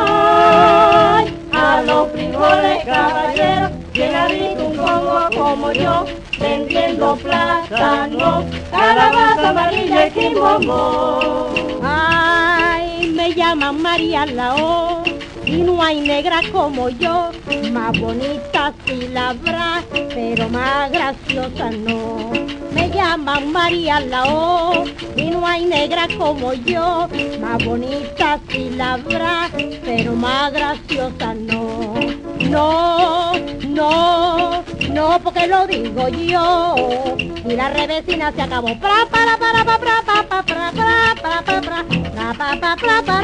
Ay, 0.00 1.34
a 1.52 1.82
los 1.82 2.12
frijoles 2.12 2.84
caballeros, 2.84 3.70
llenadito 3.92 4.64
un 4.66 4.76
congo 4.76 5.28
como 5.36 5.72
yo, 5.72 6.04
vendiendo 6.38 7.16
plátano, 7.16 8.44
calabaza 8.70 9.50
amarilla 9.50 10.06
y 10.06 10.10
quimbomo. 10.12 11.48
Ay, 11.82 13.12
me 13.14 13.34
llaman 13.34 13.82
María 13.82 14.24
Lao 14.26 15.07
y 15.48 15.62
no 15.62 15.82
hay 15.82 16.00
negra 16.02 16.40
como 16.52 16.90
yo, 16.90 17.30
más 17.72 17.98
bonita 17.98 18.74
si 18.84 19.08
la 19.08 19.30
habrá, 19.30 19.82
pero 19.90 20.48
más 20.50 20.90
graciosa 20.92 21.70
no. 21.70 22.30
Me 22.72 22.90
llaman 22.90 23.50
María 23.50 23.98
Lao 24.00 24.84
y 25.16 25.30
no 25.30 25.46
hay 25.46 25.64
negra 25.64 26.06
como 26.18 26.52
yo, 26.52 27.08
más 27.40 27.64
bonita 27.64 28.38
si 28.50 28.68
la 28.70 28.94
habrá, 28.94 29.48
pero 29.84 30.12
más 30.12 30.52
graciosa 30.52 31.34
no. 31.34 31.94
No, 32.50 33.32
no, 33.66 34.64
no, 34.92 35.20
porque 35.22 35.46
lo 35.46 35.66
digo 35.66 36.08
yo. 36.08 37.16
Y 37.18 37.54
la 37.54 37.70
revesina 37.70 38.32
se 38.32 38.42
acabó. 38.42 38.68
Pra, 38.78 39.06
para, 39.10 39.36
para, 39.36 39.64
para, 39.64 39.78
para, 39.78 40.02
para, 40.02 40.42
para, 40.42 40.72
para, 40.72 41.12
para, 41.12 42.76
para, 42.76 43.02
para. 43.02 43.18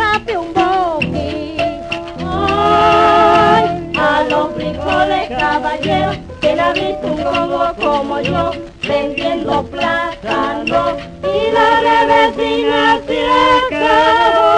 A 3.96 4.24
los 4.28 4.54
frijoles 4.54 5.28
caballeros, 5.28 6.16
que 6.40 6.56
la 6.56 6.72
visto 6.72 7.06
un 7.06 7.22
como 7.22 7.74
como 7.74 8.20
yo, 8.20 8.50
vendiendo 8.86 9.64
plátano, 9.66 10.96
y 11.22 11.52
la 11.52 11.80
revesina 11.80 13.00
se 13.06 13.26
acabó. 13.76 14.54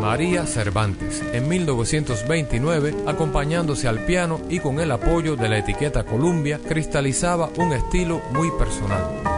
María 0.00 0.46
Cervantes, 0.46 1.22
en 1.32 1.46
1929, 1.48 2.94
acompañándose 3.06 3.86
al 3.86 3.98
piano 4.06 4.40
y 4.48 4.60
con 4.60 4.80
el 4.80 4.90
apoyo 4.90 5.36
de 5.36 5.48
la 5.48 5.58
etiqueta 5.58 6.04
Columbia, 6.04 6.58
cristalizaba 6.66 7.50
un 7.58 7.74
estilo 7.74 8.22
muy 8.32 8.50
personal. 8.52 9.35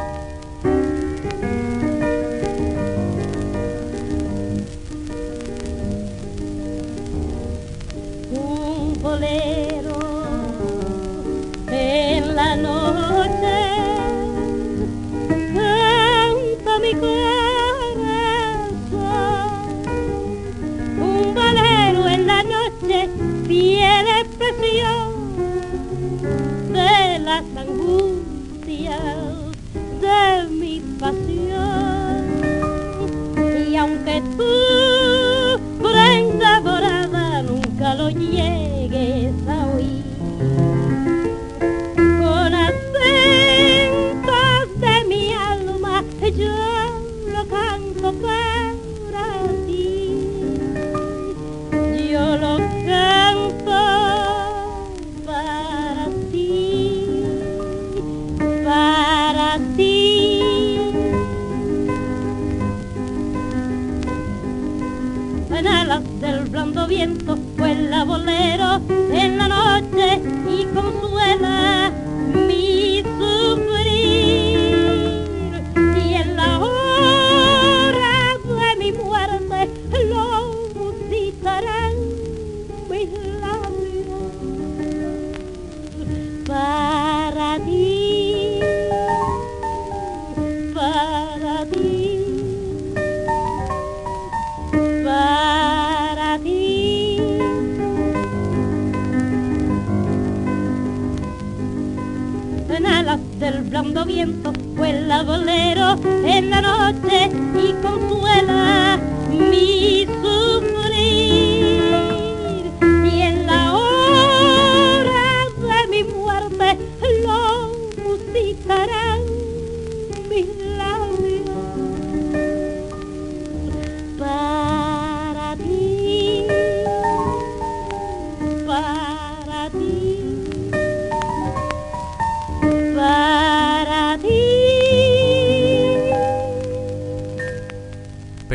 Del 103.39 103.63
blando 103.63 104.05
viento 104.05 104.53
vuela 104.75 105.23
bolero 105.23 105.97
en 106.25 106.51
la 106.51 106.61
noche 106.61 107.31
y 107.55 107.73
consuela 107.81 108.99
mi 109.31 110.07
sufrir. 110.07 110.48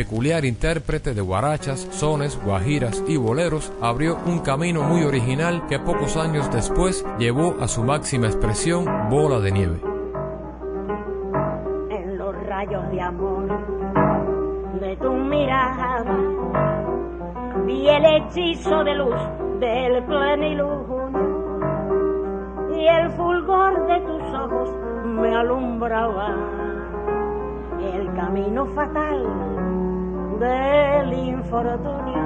Peculiar 0.04 0.44
intérprete 0.44 1.14
de 1.14 1.22
guarachas, 1.22 1.88
sones, 1.90 2.38
guajiras 2.44 3.02
y 3.08 3.16
boleros, 3.16 3.72
abrió 3.80 4.18
un 4.26 4.40
camino 4.40 4.82
muy 4.82 5.02
original 5.02 5.66
que 5.66 5.78
pocos 5.78 6.18
años 6.18 6.52
después 6.52 7.06
llevó 7.18 7.56
a 7.58 7.68
su 7.68 7.82
máxima 7.82 8.26
expresión 8.26 8.84
Bola 9.08 9.40
de 9.40 9.50
Nieve. 9.50 9.80
en 11.88 12.18
los 12.18 12.34
rayos 12.46 12.90
de 12.90 13.00
amor 13.00 13.48
de 14.78 14.96
tu 14.98 15.10
mirada 15.10 16.04
vi 17.64 17.88
el 17.88 18.04
hechizo 18.04 18.84
de 18.84 18.94
luz 18.96 19.20
del 19.58 20.04
plenilunio 20.04 21.14
y 22.76 22.86
el 22.86 23.10
fulgor 23.12 23.86
de 23.86 24.00
tus 24.00 24.22
ojos 24.34 24.70
me 25.06 25.34
alumbraba 25.34 26.28
el 27.80 28.14
camino 28.14 28.66
fatal 28.66 29.53
del 30.38 31.12
infortunio. 31.12 32.24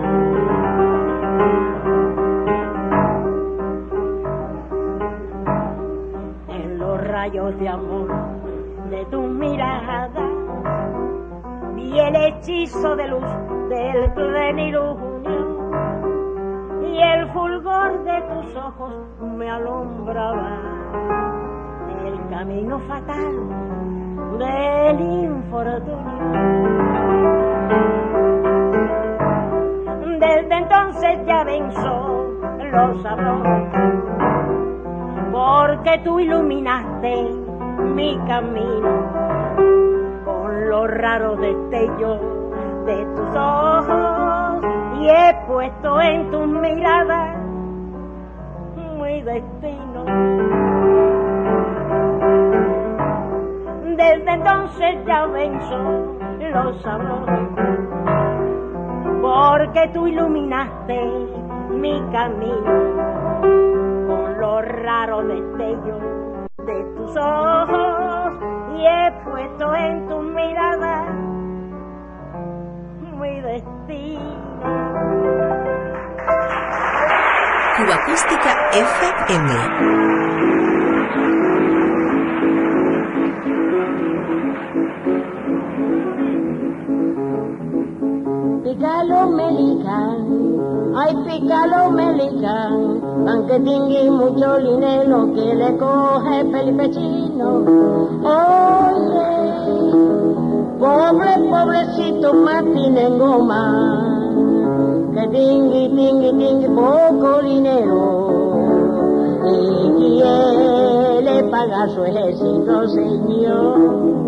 en 6.48 6.78
los 6.78 7.00
rayos 7.06 7.58
de 7.58 7.68
amor 7.68 8.08
de 8.90 9.04
tu 9.06 9.20
mirada 9.20 10.22
vi 11.74 11.98
el 11.98 12.16
hechizo 12.16 12.96
de 12.96 13.08
luz 13.08 13.26
del 13.68 14.12
plenilunio 14.12 15.68
y 16.82 17.02
el 17.02 17.28
fulgor 17.32 18.04
de 18.04 18.22
tus 18.22 18.56
ojos 18.56 18.94
me 19.20 19.50
alumbraba 19.50 20.58
el 22.06 22.28
camino 22.30 22.78
fatal 22.80 23.68
del 24.38 25.00
infortunio. 25.00 26.08
Desde 30.18 30.54
entonces 30.56 31.18
ya 31.26 31.44
venzo 31.44 32.32
los 32.72 33.02
sabrosos 33.02 34.08
porque 35.32 35.98
tú 36.04 36.18
iluminaste 36.18 37.30
mi 37.94 38.18
camino 38.26 39.04
con 40.24 40.68
los 40.68 40.90
raros 40.90 41.40
destellos 41.40 42.20
de 42.86 43.06
tus 43.14 43.36
ojos 43.36 44.62
y 44.98 45.08
he 45.08 45.36
puesto 45.46 46.00
en 46.00 46.30
tus 46.30 46.46
miradas 46.46 47.36
mi 49.00 49.22
destino. 49.22 50.04
Desde 53.96 54.32
entonces 54.32 55.04
ya 55.06 55.26
venzo 55.26 56.17
los 56.50 56.82
sabrosos 56.82 57.48
porque 59.20 59.88
tú 59.92 60.06
iluminaste 60.06 60.98
mi 61.70 62.00
camino 62.12 63.40
con 64.06 64.40
los 64.40 64.64
raros 64.64 65.26
destellos 65.28 66.02
de 66.64 66.84
tus 66.96 67.16
ojos 67.16 68.32
y 68.76 68.86
he 68.86 69.12
puesto 69.24 69.74
en 69.74 70.08
tus 70.08 70.24
miradas 70.24 71.14
mi 73.18 73.40
destino. 73.40 74.48
Cuba 77.76 77.94
Acústica 77.94 78.50
FM. 78.72 79.98
Pícalo 88.78 89.26
melica, 89.30 89.98
ay 90.94 91.12
pícalo 91.26 91.90
melica, 91.90 92.68
aunque 93.26 93.58
tingui 93.58 94.08
mucho 94.08 94.58
dinero 94.58 95.32
que 95.34 95.52
le 95.52 95.76
coge 95.76 96.44
Felipe 96.52 96.88
Chino. 96.92 97.64
Oye, 98.22 99.30
pobre, 100.78 101.32
pobrecito 101.50 102.32
Martín 102.34 102.96
en 102.96 103.18
goma, 103.18 103.64
que 105.12 105.26
tingui, 105.26 105.88
tingui, 105.96 106.32
tingui 106.38 106.68
poco 106.68 107.42
dinero. 107.42 108.30
Y 109.42 109.90
quiere 109.98 111.42
pagar 111.50 111.90
su 111.90 112.04
ejército, 112.04 112.88
señor. 112.90 114.27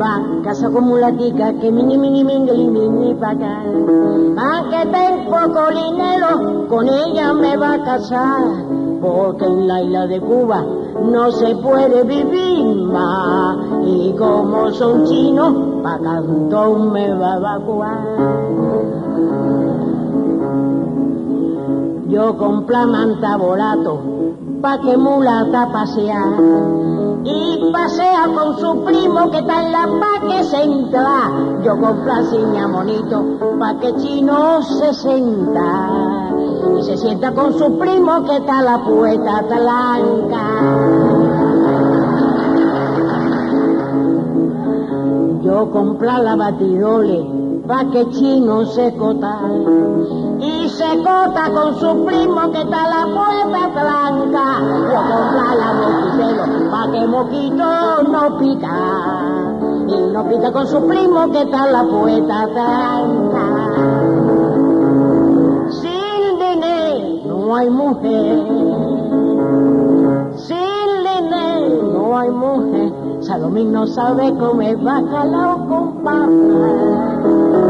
Va, 0.00 0.22
casa 0.42 0.70
como 0.70 0.96
la 0.96 1.12
tica, 1.12 1.52
que 1.54 1.70
mini, 1.70 1.98
mini, 1.98 2.24
mingeli, 2.24 2.66
mini, 2.66 3.14
pa' 3.14 3.30
acá. 3.30 3.62
Aunque 3.64 4.86
tengo 4.90 5.30
poco 5.30 5.62
dinero, 5.70 6.66
con 6.68 6.88
ella 6.88 7.32
me 7.34 7.56
va 7.56 7.74
a 7.74 7.84
casar, 7.84 8.42
porque 9.00 9.44
en 9.44 9.68
la 9.68 9.82
isla 9.82 10.06
de 10.06 10.20
Cuba 10.20 10.64
no 11.02 11.30
se 11.32 11.54
puede 11.56 12.04
vivir 12.04 12.84
más, 12.86 13.58
y 13.84 14.14
como 14.18 14.70
son 14.70 15.04
chinos, 15.04 15.54
pa' 15.82 15.98
cantón 15.98 16.92
me 16.92 17.12
va 17.14 17.34
a 17.34 17.36
evacuar. 17.36 17.98
Yo 22.08 22.36
compra 22.36 22.86
manta 22.86 23.36
bolato, 23.36 24.19
pa' 24.62 24.78
que 24.80 24.96
mulata 24.96 25.70
pasear 25.72 26.32
y 27.24 27.72
pasea 27.72 28.28
con 28.34 28.58
su 28.58 28.84
primo 28.84 29.30
que 29.30 29.38
está 29.38 29.62
en 29.62 29.72
la 29.72 29.86
paque 30.00 30.44
central. 30.44 31.62
Yo 31.62 31.78
compra 31.78 32.22
ciña 32.24 32.68
monito 32.68 33.24
pa' 33.58 33.78
que 33.80 33.94
chino 33.96 34.62
se 34.62 34.92
sienta 34.94 35.90
y 36.78 36.82
se 36.82 36.96
sienta 36.96 37.32
con 37.32 37.58
su 37.58 37.78
primo 37.78 38.24
que 38.24 38.36
está 38.36 38.62
la 38.62 38.78
puerta 38.84 39.42
blanca. 39.42 40.44
Yo 45.42 45.70
compra 45.70 46.18
la 46.18 46.36
batidole 46.36 47.26
pa' 47.66 47.84
que 47.90 48.08
chino 48.10 48.64
se 48.66 48.94
cota 48.96 49.40
se 50.90 50.96
cota 50.98 51.50
con 51.52 51.74
su 51.78 52.04
primo 52.04 52.50
que 52.50 52.62
está 52.62 52.88
la 52.88 53.06
puerta 53.14 53.68
blanca. 53.68 54.44
Yo 54.90 55.00
compra 55.10 55.54
la 55.54 55.72
moquitelo 55.80 56.44
pa' 56.70 56.90
que 56.90 57.06
moquito 57.06 58.02
no 58.10 58.38
pica 58.38 58.76
y 59.86 60.12
no 60.12 60.28
pica 60.28 60.52
con 60.52 60.66
su 60.66 60.86
primo 60.86 61.30
que 61.30 61.42
está 61.42 61.66
la 61.66 61.84
puerta 61.84 62.46
blanca. 62.46 63.46
Sin 65.70 66.38
dinero 66.38 67.26
no 67.26 67.56
hay 67.56 67.70
mujer, 67.70 68.46
sin 70.36 70.88
dinero 71.04 71.82
no 71.92 72.18
hay 72.18 72.30
mujer. 72.30 72.92
Salomín 73.20 73.72
no 73.72 73.86
sabe 73.86 74.34
comer 74.36 74.76
bacalao 74.78 75.68
con 75.68 76.02
papa. 76.02 77.69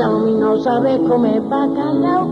No 0.00 0.56
sabe 0.62 0.98
comer 1.06 1.42
bacalao. 1.42 2.29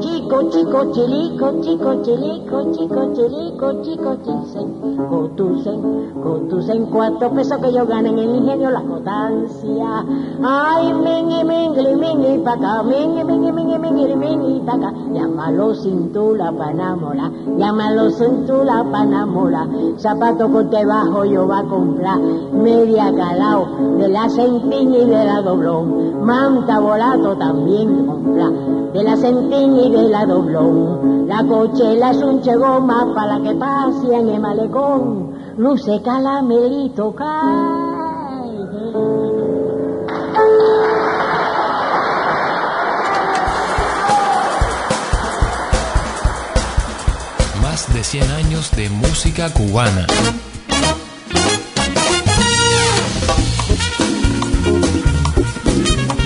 Chico, 0.00 0.50
chico, 0.50 0.92
chilico, 0.92 1.52
chico, 1.60 2.02
chilico, 2.02 2.72
chico, 2.72 3.12
chilico, 3.14 3.82
chico, 3.82 4.16
chisen. 4.24 4.96
Cotusen, 5.08 6.12
cotusen, 6.22 6.86
cuatro 6.86 7.30
pesos 7.32 7.58
que 7.58 7.72
yo 7.72 7.86
gane 7.86 8.10
en 8.10 8.18
el 8.18 8.36
ingenio 8.36 8.70
La 8.70 8.80
Jotancia. 8.80 10.04
Ay, 10.42 10.92
mingi, 10.94 11.42
mingi, 11.44 11.94
mingi, 11.96 12.38
pa' 12.44 12.52
acá, 12.52 12.82
mingi, 12.82 13.24
mingi, 13.24 13.52
mingi, 13.52 13.78
mingi, 13.78 14.16
mingi, 14.16 14.60
pa' 14.60 14.74
acá. 14.74 14.92
Llámalo 15.12 15.74
cintura 15.74 16.52
panamola, 16.52 17.30
llámalo 17.58 18.10
cintura 18.10 18.84
panamola. 18.90 19.66
Zapato 19.98 20.48
con 20.50 20.70
debajo 20.70 21.24
yo 21.24 21.48
va 21.48 21.60
a 21.60 21.64
comprar 21.64 22.18
media 22.52 23.12
calao 23.14 23.66
de 23.98 24.08
la 24.08 24.28
centiña 24.28 24.98
y 24.98 25.04
de 25.06 25.24
la 25.24 25.42
doblón. 25.42 26.24
Manta 26.24 26.78
volato 26.78 27.36
también 27.36 28.06
comprar 28.06 28.52
de 28.92 29.02
la 29.02 29.15
centiña 29.16 29.82
y 29.82 29.90
de 29.90 30.08
la 30.08 30.26
doblón. 30.26 31.26
La 31.26 31.44
cochela 31.44 32.10
es 32.10 32.18
un 32.18 32.42
chegoma 32.42 33.12
para 33.14 33.40
que 33.40 33.54
pase 33.54 34.14
en 34.14 34.28
el 34.28 34.40
malecón. 34.40 35.34
Luce 35.56 36.00
calamelito 36.02 37.14
cae. 37.14 37.86
Más 47.62 47.92
de 47.92 48.04
100 48.04 48.30
años 48.30 48.70
de 48.76 48.88
música 48.90 49.52
cubana. 49.52 50.06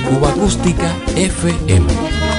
Cuba 0.08 0.30
Acústica 0.30 0.92
FM. 1.16 2.29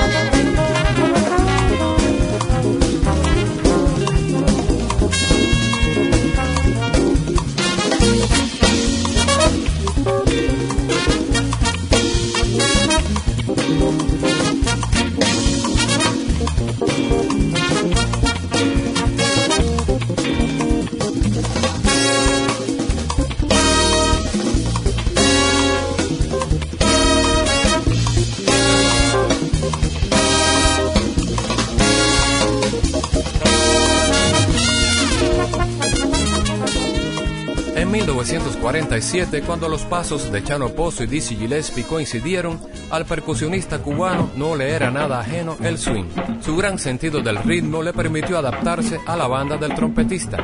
1947, 38.91 39.47
cuando 39.47 39.69
los 39.69 39.83
pasos 39.83 40.29
de 40.33 40.43
Chano 40.43 40.67
Pozo 40.69 41.05
y 41.05 41.07
Dizzy 41.07 41.37
Gillespie 41.37 41.85
coincidieron, 41.85 42.59
al 42.89 43.05
percusionista 43.05 43.79
cubano 43.79 44.29
no 44.35 44.53
le 44.57 44.69
era 44.69 44.91
nada 44.91 45.21
ajeno 45.21 45.55
el 45.63 45.77
swing. 45.77 46.09
Su 46.41 46.57
gran 46.57 46.77
sentido 46.77 47.21
del 47.21 47.37
ritmo 47.37 47.81
le 47.81 47.93
permitió 47.93 48.37
adaptarse 48.37 48.99
a 49.05 49.15
la 49.15 49.27
banda 49.27 49.55
del 49.55 49.73
trompetista. 49.75 50.37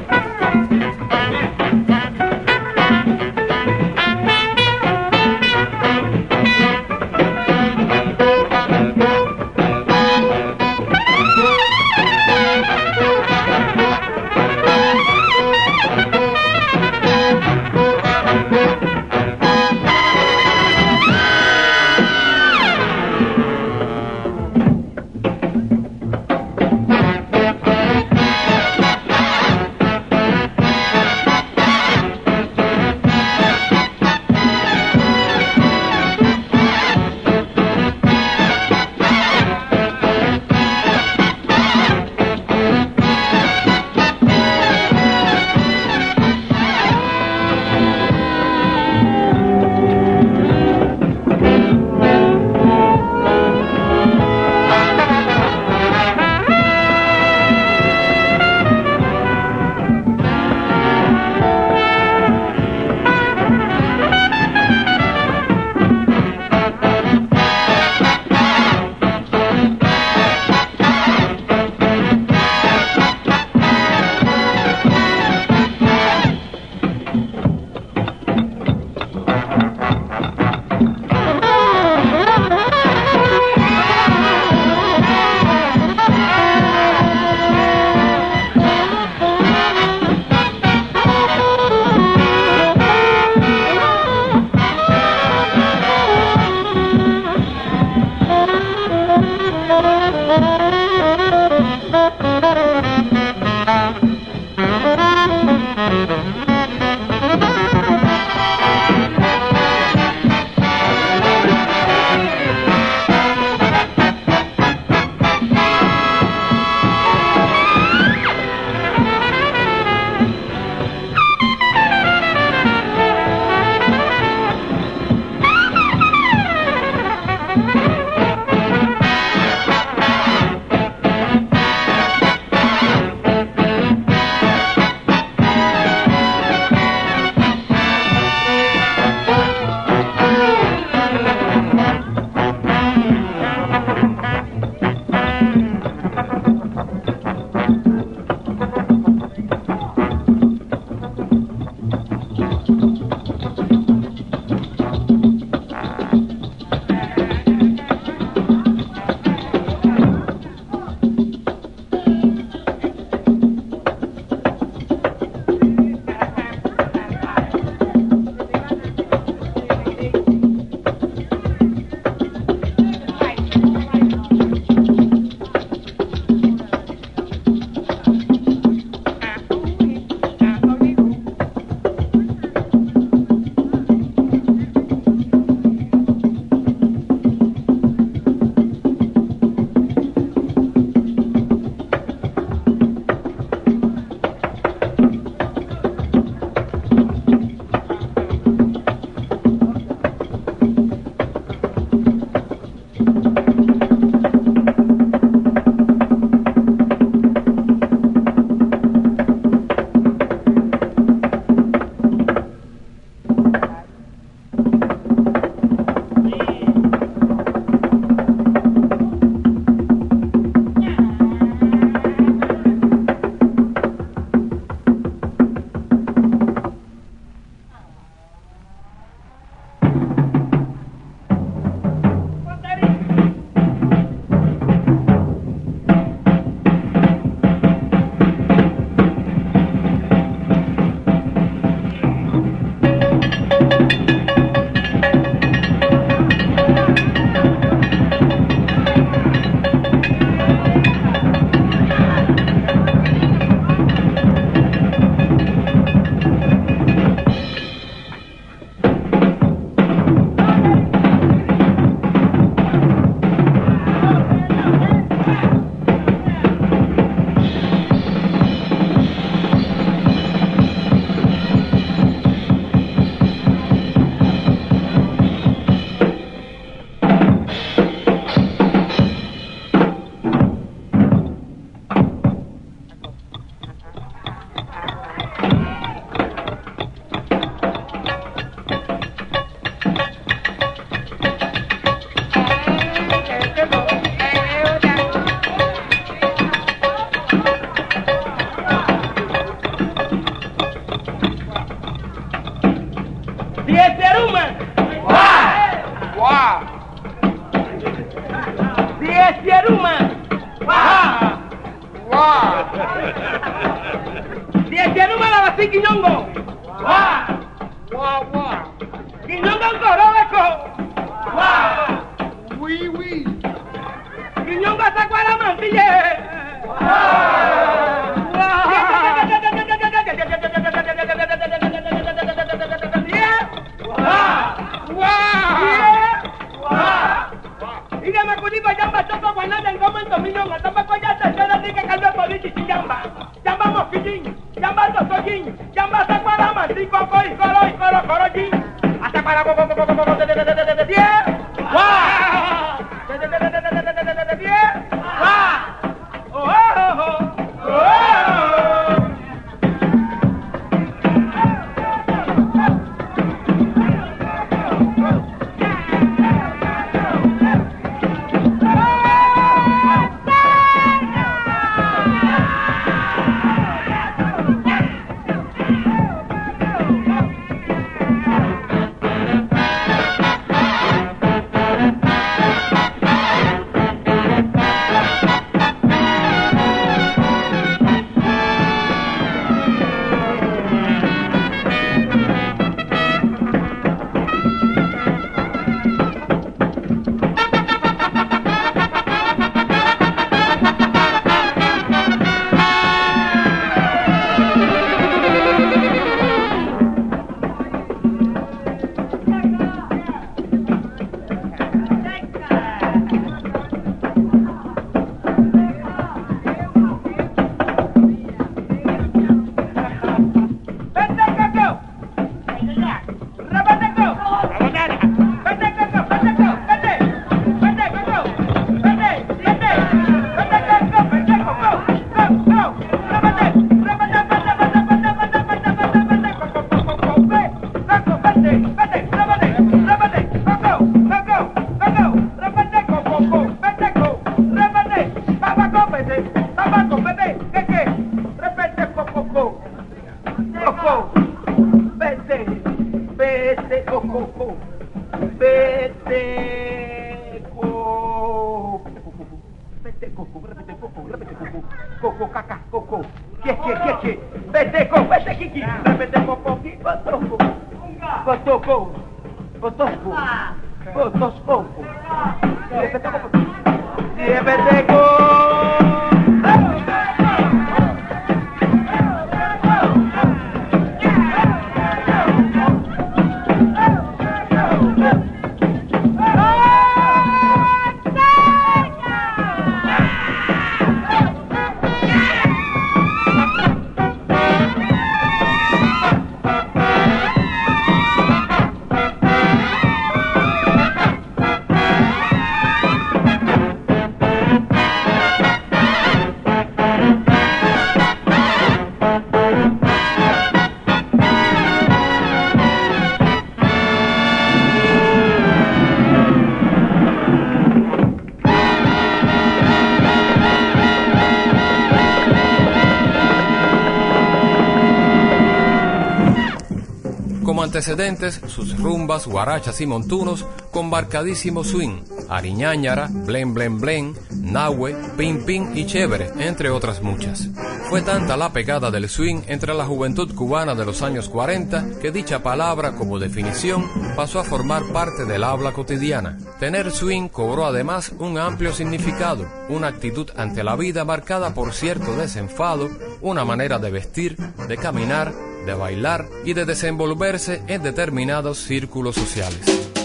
Antecedentes, 527.77 528.41
sus 528.47 528.75
rumbas, 528.79 529.27
guarachas 529.27 529.79
y 529.81 529.85
montunos 529.85 530.47
con 530.71 530.89
marcadísimo 530.89 531.63
swing, 531.63 532.01
ariñáñara, 532.27 533.07
blen 533.07 533.53
blen 533.53 533.79
blen, 533.79 534.15
nahue, 534.31 534.95
pin 535.15 535.45
pin 535.45 535.77
y 535.77 535.85
chévere, 535.85 536.31
entre 536.39 536.71
otras 536.71 537.03
muchas. 537.03 537.49
Fue 537.89 538.01
tanta 538.01 538.35
la 538.35 538.51
pegada 538.51 538.91
del 538.91 539.07
swing 539.07 539.43
entre 539.47 539.73
la 539.73 539.85
juventud 539.85 540.35
cubana 540.35 540.75
de 540.75 540.83
los 540.83 541.01
años 541.01 541.29
40 541.29 541.99
que 542.01 542.11
dicha 542.11 542.43
palabra 542.43 542.95
como 542.95 543.17
definición 543.17 543.89
pasó 544.13 544.39
a 544.39 544.43
formar 544.43 544.83
parte 544.91 545.23
del 545.23 545.45
habla 545.45 545.71
cotidiana. 545.71 546.37
Tener 546.59 546.91
swing 546.91 547.29
cobró 547.29 547.65
además 547.65 548.11
un 548.19 548.37
amplio 548.37 548.73
significado, 548.73 549.47
una 549.69 549.87
actitud 549.87 550.29
ante 550.35 550.65
la 550.65 550.75
vida 550.75 551.05
marcada 551.05 551.53
por 551.53 551.73
cierto 551.73 552.17
desenfado, 552.17 552.89
una 553.21 553.45
manera 553.45 553.79
de 553.79 553.89
vestir, 553.89 554.35
de 554.67 554.75
caminar, 554.75 555.33
de 555.65 555.73
bailar 555.73 556.27
y 556.43 556.53
de 556.53 556.65
desenvolverse 556.65 557.63
en 557.67 557.83
determinados 557.83 558.57
círculos 558.57 559.15
sociales. 559.15 559.96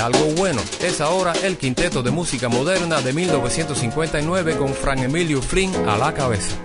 Algo 0.00 0.24
bueno 0.36 0.62
es 0.80 1.00
ahora 1.02 1.34
el 1.42 1.58
quinteto 1.58 2.02
de 2.02 2.10
música 2.10 2.48
moderna 2.48 3.02
de 3.02 3.12
1959 3.12 4.56
con 4.56 4.72
Fran 4.72 4.98
Emilio 5.00 5.42
Flynn 5.42 5.74
a 5.86 5.98
la 5.98 6.14
cabeza. 6.14 6.56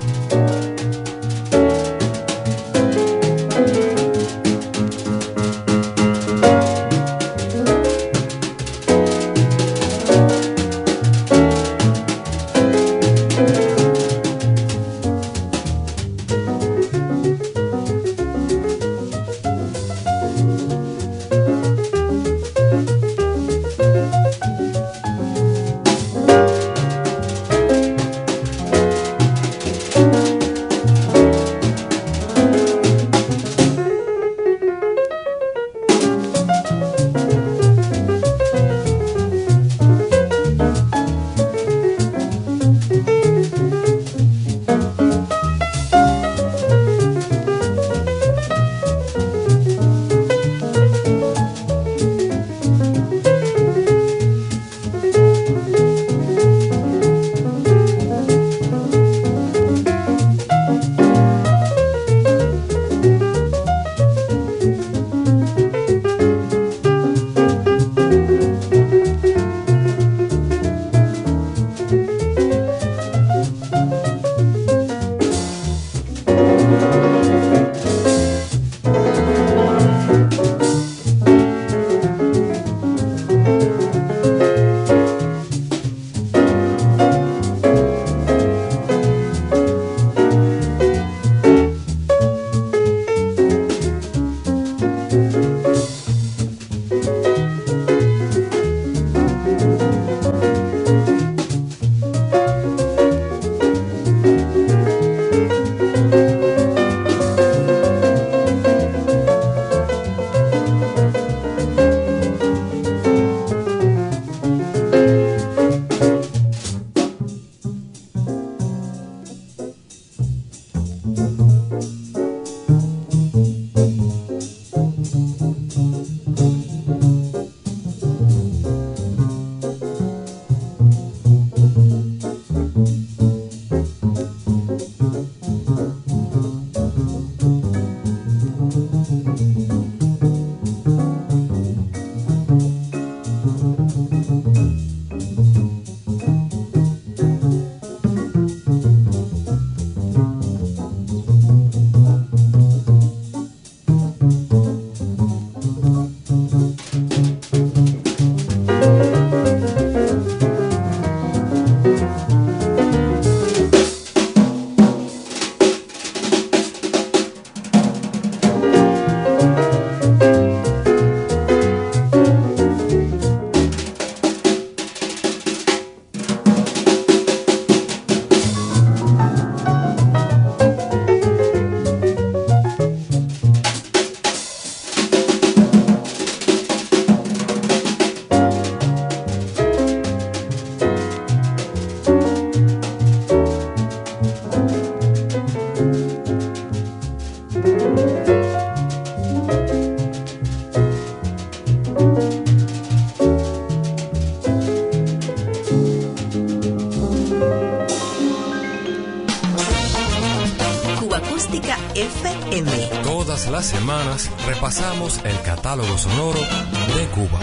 Repasamos 214.46 215.20
el 215.24 215.42
catálogo 215.42 215.98
sonoro 215.98 216.40
de 216.40 217.06
Cuba. 217.08 217.40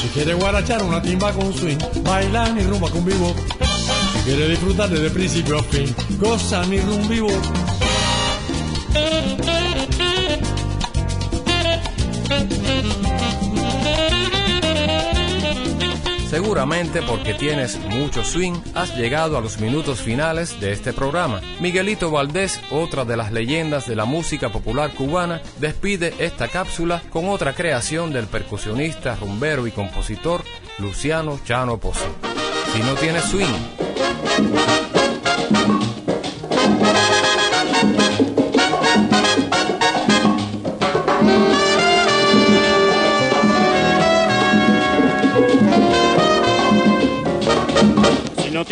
Si 0.00 0.08
quieres 0.08 0.36
guarachar 0.38 0.82
una 0.82 1.02
timba 1.02 1.32
con 1.32 1.52
swing, 1.52 1.78
bailar 2.02 2.52
mi 2.54 2.62
rumba 2.62 2.90
con 2.90 3.04
vivo. 3.04 3.34
Si 4.14 4.18
quieres 4.24 4.50
disfrutar 4.50 4.88
desde 4.88 5.10
principio 5.10 5.58
a 5.58 5.62
fin, 5.62 5.94
goza 6.18 6.62
mi 6.64 6.80
rumba 6.80 7.08
vivo. 7.08 7.28
Seguramente 16.32 17.02
porque 17.02 17.34
tienes 17.34 17.78
mucho 17.90 18.24
swing, 18.24 18.54
has 18.74 18.96
llegado 18.96 19.36
a 19.36 19.42
los 19.42 19.60
minutos 19.60 20.00
finales 20.00 20.58
de 20.60 20.72
este 20.72 20.94
programa. 20.94 21.42
Miguelito 21.60 22.10
Valdés, 22.10 22.58
otra 22.70 23.04
de 23.04 23.18
las 23.18 23.32
leyendas 23.32 23.86
de 23.86 23.96
la 23.96 24.06
música 24.06 24.48
popular 24.48 24.94
cubana, 24.94 25.42
despide 25.60 26.14
esta 26.20 26.48
cápsula 26.48 27.02
con 27.10 27.28
otra 27.28 27.54
creación 27.54 28.14
del 28.14 28.28
percusionista, 28.28 29.14
rumbero 29.16 29.66
y 29.66 29.72
compositor 29.72 30.42
Luciano 30.78 31.38
Chano 31.44 31.76
Pozo. 31.76 32.08
Si 32.72 32.78
no 32.78 32.94
tienes 32.94 33.24
swing, 33.24 34.81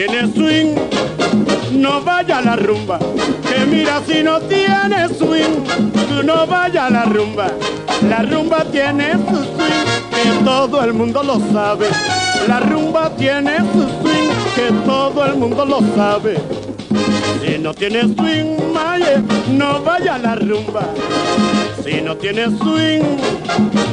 Tienes 0.01 0.32
swing, 0.32 0.76
no 1.72 2.01
vaya 2.01 2.38
a 2.38 2.40
la 2.40 2.57
rumba. 2.57 2.98
Que 3.46 3.66
mira 3.66 4.01
si 4.07 4.22
no 4.22 4.40
tienes 4.40 5.18
swing, 5.18 5.62
tú 6.09 6.22
no 6.22 6.46
vaya 6.46 6.86
a 6.86 6.90
la 6.90 7.05
rumba. 7.05 7.48
La 8.09 8.22
rumba 8.22 8.64
tiene 8.72 9.12
su 9.12 9.36
swing, 9.44 9.84
que 10.11 10.42
todo 10.42 10.82
el 10.84 10.94
mundo 10.94 11.22
lo 11.22 11.38
sabe. 11.53 11.88
La 12.48 12.61
rumba 12.61 13.14
tiene 13.14 13.59
su 13.59 13.82
swing, 14.01 14.30
que 14.55 14.72
todo 14.86 15.26
el 15.26 15.36
mundo 15.36 15.66
lo 15.66 15.80
sabe. 15.94 16.38
Si 17.44 17.59
no 17.59 17.74
tienes 17.74 18.07
swing, 18.16 18.72
maye, 18.72 19.18
no 19.51 19.82
vaya 19.82 20.14
a 20.14 20.18
la 20.18 20.34
rumba. 20.34 20.80
Si 21.84 22.01
no 22.01 22.16
tienes 22.16 22.57
swing, 22.59 23.03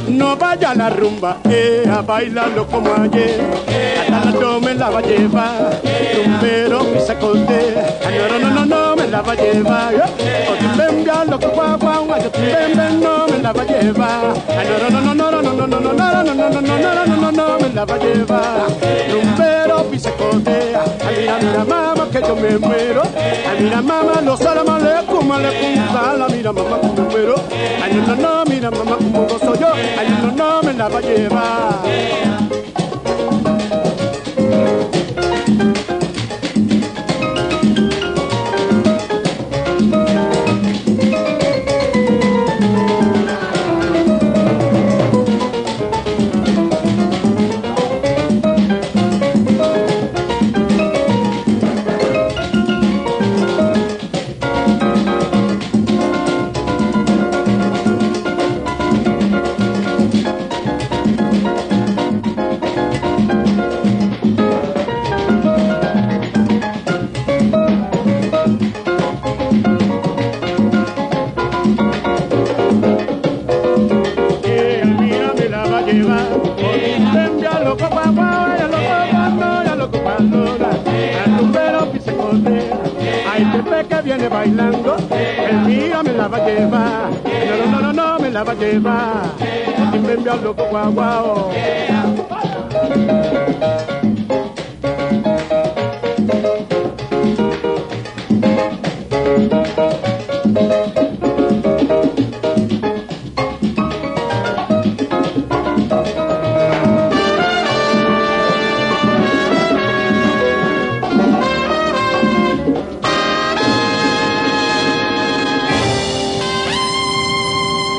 no 0.08 0.38
vaya 0.38 0.70
a 0.70 0.74
la 0.74 0.88
rumba, 0.88 1.36
eh, 1.50 1.84
a 1.86 2.00
bailarlo 2.00 2.66
como 2.66 2.94
ayer. 2.94 3.97
La 4.10 4.24
no 4.40 4.60
me 4.60 4.74
la 4.74 4.90
va 4.90 4.98
a 4.98 5.02
llevar, 5.02 5.80
rumbero 6.16 6.80
pisa 6.92 7.18
corte. 7.18 7.74
Ah, 8.04 8.10
no, 8.10 8.38
no, 8.38 8.50
no, 8.50 8.64
no, 8.64 8.96
me 8.96 9.06
la 9.06 9.20
va 9.20 9.32
a 9.32 9.36
llevar. 9.36 9.94
O 9.94 10.54
tu 10.54 10.78
bembia, 10.78 11.24
lo 11.24 11.38
que 11.38 11.46
guau, 11.48 11.78
guau, 11.78 12.12
ay, 12.12 12.22
tu 12.22 12.40
bembia, 12.40 12.90
no 12.90 13.26
me 13.28 13.38
la 13.38 13.52
va 13.52 13.62
a 13.62 13.66
llevar. 13.66 14.34
Ah, 14.48 14.62
no, 14.68 14.90
no, 14.90 15.00
no, 15.00 15.14
no, 15.14 15.30
no, 15.30 15.42
no, 15.42 15.66
no, 15.66 15.66
no, 15.66 15.80
no, 15.80 15.92
no, 15.92 16.24
no, 16.24 16.34
no, 16.34 16.60
no, 16.60 16.60
no, 16.60 17.06
no, 17.06 17.16
no, 17.16 17.32
no, 17.32 17.58
me 17.60 17.68
la 17.74 17.84
va 17.84 17.94
a 17.94 17.98
llevar. 17.98 18.66
Rumbero 19.12 19.84
pisa 19.90 20.10
corte. 20.12 20.74
Ah, 20.74 21.10
mira, 21.18 21.38
mira, 21.42 21.64
mamá, 21.64 22.08
que 22.10 22.20
yo 22.20 22.34
me 22.34 22.58
muero. 22.58 23.02
Ah, 23.04 23.54
mira, 23.60 23.82
mamá, 23.82 24.20
los 24.24 24.38
salam 24.40 24.68
aleikum, 24.68 25.30
aleikum 25.30 25.76
salam. 25.92 26.32
Mira, 26.32 26.52
mamá, 26.52 26.78
como 26.78 26.94
me 26.94 27.02
muero. 27.02 27.34
Ay, 27.82 27.92
no, 27.94 28.14
no, 28.14 28.22
no, 28.22 28.44
mira, 28.46 28.70
mamá, 28.70 28.96
como 28.96 29.22
gozo 29.26 29.54
yo. 29.54 29.72
Ay, 29.98 30.08
no, 30.22 30.32
no, 30.32 30.62
me 30.62 30.72
la 30.72 30.88
va 30.88 30.98
a 30.98 31.02
llevar. 31.02 32.47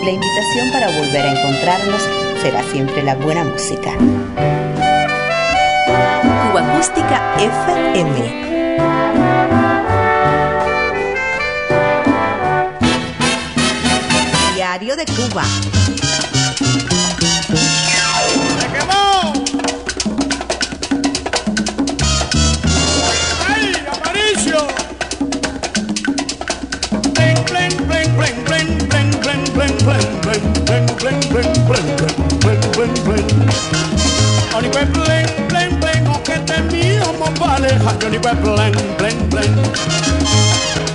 La 0.03 0.11
invitación 0.11 0.71
para 0.71 0.87
volver 0.97 1.25
a 1.25 1.31
encontrarnos 1.31 2.01
será 2.41 2.63
siempre 2.63 3.03
la 3.03 3.15
buena 3.15 3.43
música. 3.43 3.91
Cuba 6.47 6.61
Acústica 6.61 7.35
FM. 7.37 8.49
Diario 14.55 14.95
de 14.95 15.05
Cuba. 15.05 15.43
bling, 31.09 31.29
bling, 31.29 31.53
bling, 31.67 32.19
bling, 32.39 32.61
bling, 32.71 32.93
bling, 33.03 33.27
Oni 34.55 34.69
bling, 34.69 34.91
bling, 34.93 35.27
bling, 35.49 35.79
bling, 35.79 36.07
o 36.07 36.21
que 36.23 36.37
te 36.45 36.61
mío 36.71 37.13
mo 37.19 37.27
vale. 37.39 37.71
Oni 38.05 38.17
bling, 38.17 38.41
bling, 38.41 38.75
bling, 38.97 39.29
bling. 39.29 39.55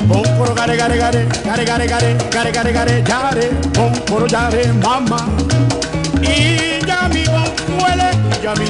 Bom 0.07 0.25
coro 0.37 0.55
gare 0.55 0.77
gare 0.77 0.97
gare, 0.99 1.27
gare 1.45 1.65
gare 1.65 1.87
gare, 1.87 2.17
gare 2.31 2.51
gare 2.53 2.73
gare, 2.73 3.05
yare. 3.09 3.51
Bom 3.73 3.93
coro 4.09 4.27
yare, 4.27 4.73
mama. 4.83 5.19
Y 6.23 6.85
ya 6.87 7.09
mi 7.12 7.25
bom 7.25 7.51
huele, 7.79 8.11
y 8.31 8.45
ya 8.45 8.55
mi. 8.55 8.69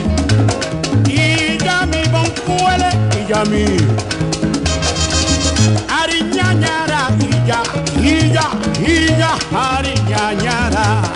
Y 1.13 1.59
ya 1.65 1.87
mi 1.87 2.03
bom 2.13 2.29
huele, 2.47 2.91
y 3.19 3.29
ya 3.29 3.45
mi. 3.45 3.65
Ariñañara, 5.89 7.11
y 7.21 7.47
ya, 7.49 7.63
y 8.01 8.33
ya, 8.33 8.47
y 8.79 9.07
ya, 9.19 9.33
ariñañara. 9.53 11.14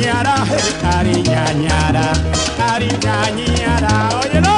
cariñañara, 0.00 0.34
cariñañara, 0.80 2.12
cariñañara, 2.56 4.08
oye, 4.18 4.49